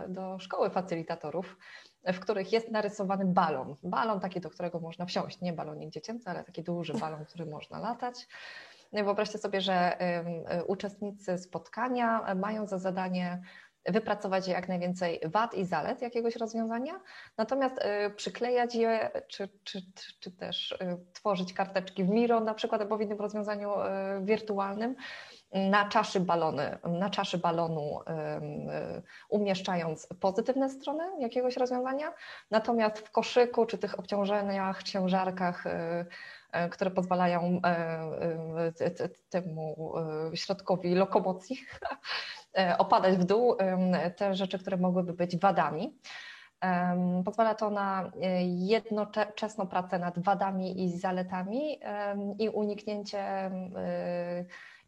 do 0.09 0.39
szkoły 0.39 0.71
facylitatorów, 0.71 1.57
w 2.05 2.21
których 2.21 2.53
jest 2.53 2.71
narysowany 2.71 3.25
balon. 3.25 3.77
Balon 3.83 4.21
taki, 4.21 4.41
do 4.41 4.51
którego 4.51 4.81
można 4.81 5.07
wsiąść, 5.07 5.41
nie 5.41 5.53
balonik 5.53 5.91
dziecięcy, 5.91 6.31
ale 6.31 6.45
taki 6.45 6.63
duży 6.63 6.95
balon, 6.95 7.25
który 7.25 7.47
można 7.47 7.79
latać. 7.79 8.29
Wyobraźcie 8.93 9.39
sobie, 9.39 9.61
że 9.61 9.97
uczestnicy 10.67 11.39
spotkania 11.39 12.35
mają 12.35 12.67
za 12.67 12.79
zadanie 12.79 13.43
wypracować 13.85 14.49
jak 14.49 14.69
najwięcej 14.69 15.21
wad 15.25 15.55
i 15.55 15.65
zalet 15.65 16.03
jakiegoś 16.03 16.37
rozwiązania, 16.37 17.01
natomiast 17.37 17.79
y, 17.79 18.11
przyklejać 18.11 18.75
je, 18.75 19.11
czy, 19.29 19.49
czy, 19.65 19.83
czy, 19.95 20.21
czy 20.21 20.31
też 20.31 20.73
y, 20.73 20.77
tworzyć 21.13 21.53
karteczki 21.53 22.05
w 22.05 22.09
Miro, 22.09 22.41
na 22.41 22.55
przykład 22.55 22.81
albo 22.81 22.97
w 22.97 23.01
innym 23.01 23.19
rozwiązaniu 23.19 23.71
y, 23.73 23.85
wirtualnym, 24.25 24.95
na 25.71 25.89
czaszy 25.89 26.21
balony, 26.21 26.79
na 26.85 27.11
czaszy 27.11 27.39
balonu 27.39 28.01
umieszczając 29.29 30.09
pozytywne 30.21 30.71
strony 30.71 31.05
jakiegoś 31.21 31.57
rozwiązania, 31.57 32.13
natomiast 32.51 32.99
w 32.99 33.11
koszyku 33.11 33.67
czy 33.67 33.79
tych 33.79 33.99
obciążeniach, 33.99 34.83
ciężarkach, 34.83 35.65
które 36.71 36.91
pozwalają 36.91 37.61
temu 39.31 39.95
środkowi 40.35 40.95
lokomocji 40.95 41.57
opadać 42.79 43.17
w 43.17 43.25
dół 43.25 43.57
te 44.17 44.35
rzeczy, 44.35 44.59
które 44.59 44.77
mogłyby 44.77 45.13
być 45.13 45.39
wadami. 45.39 45.99
Pozwala 47.25 47.55
to 47.55 47.71
na 47.71 48.13
jednoczesną 48.45 49.67
pracę 49.67 49.99
nad 49.99 50.19
wadami 50.19 50.85
i 50.85 50.99
zaletami 50.99 51.81
i 52.39 52.49
uniknięcie 52.49 53.51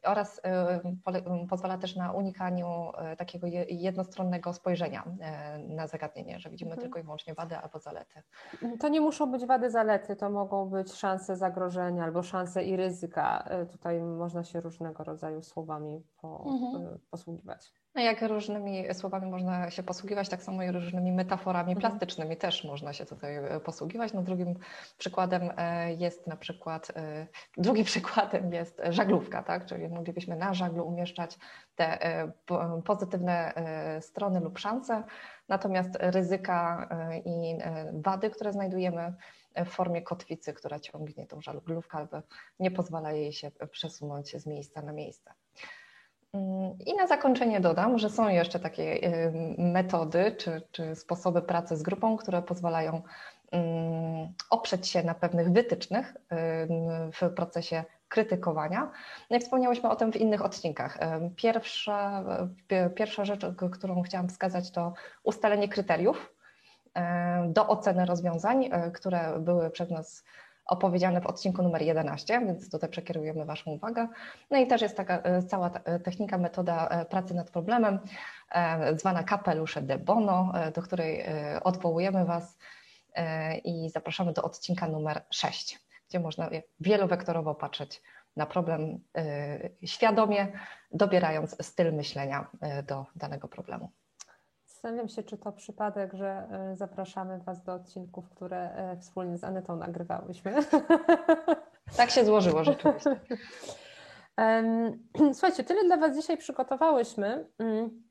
oraz 0.04 0.38
y, 0.38 1.46
pozwala 1.48 1.78
też 1.78 1.96
na 1.96 2.12
unikaniu 2.12 2.90
y, 3.12 3.16
takiego 3.16 3.46
jednostronnego 3.68 4.52
spojrzenia 4.52 5.04
y, 5.04 5.74
na 5.74 5.86
zagadnienie, 5.86 6.38
że 6.38 6.50
widzimy 6.50 6.70
mhm. 6.70 6.82
tylko 6.82 6.98
i 6.98 7.02
wyłącznie 7.02 7.34
wady 7.34 7.56
albo 7.56 7.78
zalety. 7.78 8.22
To 8.80 8.88
nie 8.88 9.00
muszą 9.00 9.32
być 9.32 9.46
wady, 9.46 9.70
zalety, 9.70 10.16
to 10.16 10.30
mogą 10.30 10.66
być 10.66 10.92
szanse 10.92 11.36
zagrożenia 11.36 12.04
albo 12.04 12.22
szanse 12.22 12.64
i 12.64 12.76
ryzyka. 12.76 13.48
Tutaj 13.72 14.00
można 14.00 14.44
się 14.44 14.60
różnego 14.60 15.04
rodzaju 15.04 15.42
słowami 15.42 16.02
po, 16.20 16.44
mhm. 16.46 16.98
posługiwać. 17.10 17.83
No 17.94 18.02
jak 18.02 18.22
różnymi 18.22 18.94
słowami 18.94 19.30
można 19.30 19.70
się 19.70 19.82
posługiwać, 19.82 20.28
tak 20.28 20.42
samo 20.42 20.62
i 20.62 20.70
różnymi 20.70 21.12
metaforami 21.12 21.72
mhm. 21.72 21.80
plastycznymi 21.80 22.36
też 22.36 22.64
można 22.64 22.92
się 22.92 23.06
tutaj 23.06 23.36
e, 23.36 23.60
posługiwać. 23.60 24.12
No 24.12 24.22
drugim 24.22 24.54
przykładem 24.98 25.50
e, 25.56 25.94
jest 25.94 26.26
na 26.26 26.36
przykład, 26.36 26.92
e, 26.96 27.26
drugim 27.56 27.84
przykładem 27.94 28.52
jest 28.52 28.82
żaglówka, 28.88 29.42
tak? 29.42 29.66
czyli 29.66 29.88
moglibyśmy 29.88 30.36
na 30.36 30.54
żaglu 30.54 30.86
umieszczać 30.86 31.38
te 31.76 31.98
pozytywne 32.84 33.52
strony 34.00 34.40
lub 34.40 34.58
szanse, 34.58 35.02
natomiast 35.48 35.90
ryzyka 36.00 36.88
i 37.24 37.58
wady, 37.92 38.30
które 38.30 38.52
znajdujemy 38.52 39.14
w 39.56 39.68
formie 39.68 40.02
kotwicy, 40.02 40.52
która 40.52 40.78
ciągnie 40.78 41.26
tą 41.26 41.40
żaglówkę 41.40 41.98
albo 41.98 42.22
nie 42.60 42.70
pozwala 42.70 43.12
jej 43.12 43.32
się 43.32 43.50
przesunąć 43.70 44.36
z 44.36 44.46
miejsca 44.46 44.82
na 44.82 44.92
miejsce. 44.92 45.34
I 46.86 46.94
na 46.94 47.06
zakończenie 47.06 47.60
dodam, 47.60 47.98
że 47.98 48.10
są 48.10 48.28
jeszcze 48.28 48.60
takie 48.60 48.82
y, 48.82 49.32
metody 49.58 50.36
czy, 50.38 50.62
czy 50.72 50.94
sposoby 50.94 51.42
pracy 51.42 51.76
z 51.76 51.82
grupą, 51.82 52.16
które 52.16 52.42
pozwalają 52.42 53.02
mm, 53.50 54.28
oprzeć 54.50 54.88
się 54.88 55.02
na 55.02 55.14
pewnych 55.14 55.52
wytycznych 55.52 56.10
y, 56.10 56.16
w 57.12 57.34
procesie 57.34 57.84
krytykowania. 58.08 58.90
No 59.30 59.36
i 59.36 59.40
wspomniałyśmy 59.40 59.90
o 59.90 59.96
tym 59.96 60.12
w 60.12 60.16
innych 60.16 60.44
odcinkach. 60.44 60.96
Y, 60.96 61.00
pierwsza, 61.36 62.24
pierwsza 62.94 63.24
rzecz, 63.24 63.46
którą 63.72 64.02
chciałam 64.02 64.28
wskazać, 64.28 64.70
to 64.70 64.92
ustalenie 65.22 65.68
kryteriów 65.68 66.34
do 67.48 67.68
oceny 67.68 68.06
rozwiązań, 68.06 68.70
które 68.94 69.40
były 69.40 69.70
przez 69.70 69.90
nas 69.90 70.24
opowiedziane 70.66 71.20
w 71.20 71.26
odcinku 71.26 71.62
numer 71.62 71.82
11, 71.82 72.40
więc 72.40 72.70
tutaj 72.70 72.90
przekierujemy 72.90 73.44
Waszą 73.44 73.70
uwagę. 73.70 74.08
No 74.50 74.58
i 74.58 74.66
też 74.66 74.82
jest 74.82 74.96
taka 74.96 75.18
e, 75.18 75.42
cała 75.42 75.70
e, 75.70 76.00
technika, 76.00 76.38
metoda 76.38 76.88
e, 76.88 77.04
pracy 77.04 77.34
nad 77.34 77.50
problemem, 77.50 77.98
zwana 78.96 79.22
kapelusze 79.22 79.82
de 79.82 79.98
bono, 79.98 80.52
do 80.74 80.82
której 80.82 81.24
odwołujemy 81.64 82.24
Was 82.24 82.58
i 83.64 83.90
zapraszamy 83.90 84.32
do 84.32 84.42
odcinka 84.42 84.88
numer 84.88 85.22
6, 85.30 85.80
gdzie 86.08 86.20
można 86.20 86.50
wielowektorowo 86.80 87.54
patrzeć 87.54 88.02
na 88.36 88.46
problem 88.46 89.00
świadomie, 89.84 90.48
dobierając 90.92 91.66
styl 91.66 91.94
myślenia 91.94 92.46
do 92.86 93.06
danego 93.16 93.48
problemu. 93.48 93.90
Zastanawiam 94.84 95.08
się, 95.08 95.22
czy 95.22 95.38
to 95.38 95.52
przypadek, 95.52 96.12
że 96.14 96.48
e, 96.50 96.76
zapraszamy 96.76 97.38
Was 97.38 97.62
do 97.62 97.72
odcinków, 97.72 98.28
które 98.28 98.70
e, 98.70 98.96
wspólnie 98.96 99.38
z 99.38 99.44
Anetą 99.44 99.76
nagrywałyśmy. 99.76 100.54
Tak 101.96 102.10
się 102.10 102.24
złożyło 102.24 102.64
rzeczywiście. 102.64 103.16
Słuchajcie, 105.32 105.64
tyle 105.64 105.84
dla 105.84 105.96
Was 105.96 106.16
dzisiaj 106.16 106.36
przygotowałyśmy. 106.36 107.48
Mm, 107.58 108.02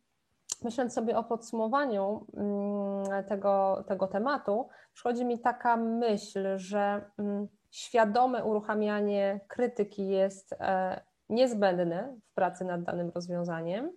myśląc 0.63 0.93
sobie 0.93 1.17
o 1.17 1.23
podsumowaniu 1.23 2.27
mm, 2.37 3.23
tego, 3.23 3.83
tego 3.87 4.07
tematu, 4.07 4.67
przychodzi 4.93 5.25
mi 5.25 5.39
taka 5.39 5.77
myśl, 5.77 6.57
że 6.57 7.11
mm, 7.19 7.47
świadome 7.71 8.43
uruchamianie 8.43 9.39
krytyki 9.47 10.07
jest 10.07 10.53
e, 10.53 11.01
niezbędne 11.29 12.15
w 12.31 12.33
pracy 12.33 12.65
nad 12.65 12.83
danym 12.83 13.11
rozwiązaniem. 13.15 13.91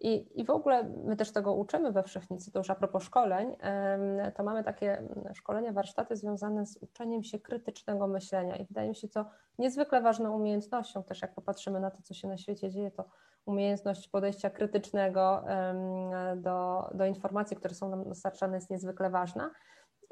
I, 0.00 0.40
I 0.40 0.44
w 0.44 0.50
ogóle 0.50 0.84
my 1.04 1.16
też 1.16 1.32
tego 1.32 1.54
uczymy 1.54 1.92
we 1.92 2.02
Wszechnicy, 2.02 2.52
to 2.52 2.58
już 2.58 2.70
a 2.70 2.74
propos 2.74 3.02
szkoleń, 3.02 3.56
to 4.34 4.42
mamy 4.42 4.64
takie 4.64 5.02
szkolenia, 5.34 5.72
warsztaty 5.72 6.16
związane 6.16 6.66
z 6.66 6.76
uczeniem 6.82 7.22
się 7.22 7.38
krytycznego 7.38 8.06
myślenia 8.06 8.56
i 8.56 8.66
wydaje 8.66 8.88
mi 8.88 8.96
się 8.96 9.08
to 9.08 9.24
niezwykle 9.58 10.02
ważną 10.02 10.36
umiejętnością, 10.36 11.02
też 11.02 11.22
jak 11.22 11.34
popatrzymy 11.34 11.80
na 11.80 11.90
to, 11.90 12.02
co 12.02 12.14
się 12.14 12.28
na 12.28 12.36
świecie 12.36 12.70
dzieje, 12.70 12.90
to 12.90 13.04
umiejętność 13.46 14.08
podejścia 14.08 14.50
krytycznego 14.50 15.44
do, 16.36 16.88
do 16.94 17.06
informacji, 17.06 17.56
które 17.56 17.74
są 17.74 17.88
nam 17.88 18.04
dostarczane 18.04 18.56
jest 18.56 18.70
niezwykle 18.70 19.10
ważna. 19.10 19.50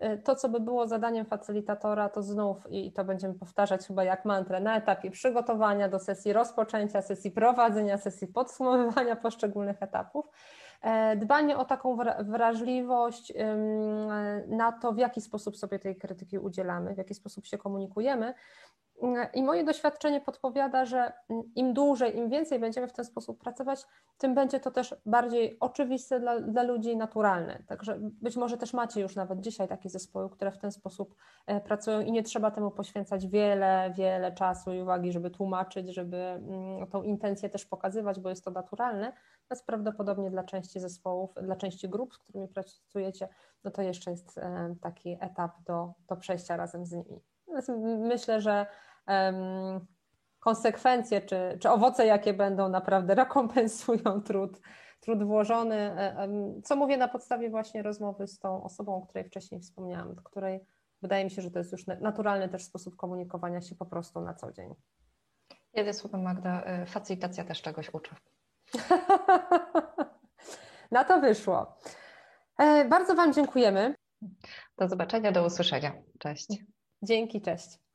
Y, 0.05 0.19
to, 0.19 0.35
co 0.37 0.49
by 0.49 0.61
było 0.61 0.87
zadaniem 0.87 1.27
facylitatora, 1.27 2.09
to 2.09 2.23
znów, 2.23 2.67
i 2.71 2.93
to 2.93 3.05
będziemy 3.05 3.35
powtarzać 3.35 3.87
chyba 3.87 4.05
jak 4.05 4.25
mantrę, 4.25 4.61
na 4.61 4.77
etapie 4.77 5.11
przygotowania 5.11 5.89
do 5.89 5.99
sesji 5.99 6.33
rozpoczęcia, 6.33 7.03
sesji 7.03 7.31
prowadzenia, 7.31 7.99
sesji 7.99 8.27
podsumowywania 8.27 9.17
poszczególnych 9.27 9.83
etapów, 9.83 10.27
e, 10.83 11.17
dbanie 11.17 11.57
o 11.57 11.65
taką 11.65 11.97
wrażliwość 12.21 13.33
na 14.49 14.73
to, 14.73 14.93
w 14.93 14.99
jaki 14.99 15.21
sposób 15.21 15.57
sobie 15.57 15.79
tej 15.79 15.97
krytyki 15.97 16.39
udzielamy, 16.39 16.95
w 16.95 16.99
jaki 16.99 17.15
sposób 17.15 17.47
się 17.47 17.59
komunikujemy, 17.59 18.35
i 19.35 19.43
moje 19.43 19.65
doświadczenie 19.65 20.21
podpowiada, 20.21 20.85
że 20.85 21.13
im 21.55 21.75
dłużej, 21.75 22.17
im 22.17 22.29
więcej 22.29 22.59
będziemy 22.59 22.89
w 22.89 22.93
ten 22.93 23.05
sposób 23.05 23.39
pracować, 23.39 23.87
tym 24.19 24.35
będzie 24.35 24.61
to 24.61 24.71
też 24.71 24.95
bardziej 25.07 25.57
oczywiste 25.61 26.21
dla, 26.21 26.41
dla 26.41 26.63
ludzi 26.63 26.97
naturalne. 26.97 27.63
Także 27.67 27.99
być 28.01 28.37
może 28.37 28.57
też 28.59 28.73
macie 28.73 29.01
już 29.01 29.17
nawet 29.17 29.41
dzisiaj 29.41 29.69
takie 29.69 29.89
zespoły, 29.89 30.31
które 30.31 30.53
w 30.53 30.59
ten 30.59 30.73
sposób 30.73 31.15
e, 31.47 31.61
pracują 31.61 32.01
i 32.01 32.13
nie 32.13 32.23
trzeba 32.23 32.51
temu 32.51 32.71
poświęcać 32.71 33.27
wiele, 33.27 33.93
wiele 33.97 34.33
czasu 34.33 34.73
i 34.73 34.81
uwagi, 34.81 35.13
żeby 35.13 35.31
tłumaczyć, 35.31 35.95
żeby 35.95 36.17
mm, 36.17 36.87
tą 36.87 37.03
intencję 37.03 37.49
też 37.49 37.67
pokazywać, 37.67 38.21
bo 38.21 38.29
jest 38.29 38.45
to 38.45 38.51
naturalne. 38.51 39.13
Natomiast 39.43 39.67
prawdopodobnie 39.67 40.31
dla 40.31 40.45
części 40.45 40.81
zespołów, 40.81 41.35
dla 41.43 41.57
części 41.57 41.89
grup, 41.89 42.15
z 42.15 42.19
którymi 42.19 42.49
pracujecie, 42.49 43.29
no 43.65 43.71
to 43.71 43.83
jeszcze 43.83 44.11
jest 44.11 44.39
e, 44.39 44.75
taki 44.81 45.19
etap 45.21 45.63
do, 45.67 45.93
do 46.09 46.17
przejścia 46.17 46.57
razem 46.57 46.87
z 46.87 46.93
nimi. 46.93 47.36
Myślę, 47.99 48.41
że 48.41 48.67
konsekwencje 50.39 51.21
czy, 51.21 51.59
czy 51.61 51.71
owoce, 51.71 52.07
jakie 52.07 52.35
będą, 52.35 52.69
naprawdę 52.69 53.15
rekompensują 53.15 54.23
trud, 54.23 54.61
trud 55.01 55.25
włożony. 55.25 55.97
Co 56.65 56.77
mówię 56.77 56.97
na 56.97 57.09
podstawie 57.09 57.51
właśnie 57.51 57.83
rozmowy 57.83 58.27
z 58.27 58.39
tą 58.39 58.65
osobą, 58.65 58.97
o 58.97 59.07
której 59.07 59.25
wcześniej 59.25 59.61
wspomniałam, 59.61 60.17
której 60.25 60.67
wydaje 61.03 61.25
mi 61.25 61.31
się, 61.31 61.43
że 61.43 61.51
to 61.51 61.59
jest 61.59 61.73
już 61.73 61.87
naturalny 61.87 62.49
też 62.49 62.65
sposób 62.65 62.97
komunikowania 62.97 63.61
się 63.61 63.75
po 63.75 63.87
prostu 63.87 64.21
na 64.21 64.35
co 64.35 64.53
dzień. 64.53 64.75
Jednym 65.75 65.95
słowem, 65.95 66.23
Magda, 66.23 66.83
y, 66.83 66.87
facylitacja 66.87 67.45
też 67.45 67.63
czegoś 67.63 67.95
uczy. 67.95 68.15
na 70.91 71.05
to 71.05 71.21
wyszło. 71.21 71.77
E, 72.59 72.85
bardzo 72.85 73.15
Wam 73.15 73.33
dziękujemy. 73.33 73.95
Do 74.79 74.89
zobaczenia, 74.89 75.33
do 75.33 75.47
usłyszenia. 75.47 75.93
Cześć. 76.19 76.49
Dzięki, 77.07 77.41
cześć. 77.41 77.86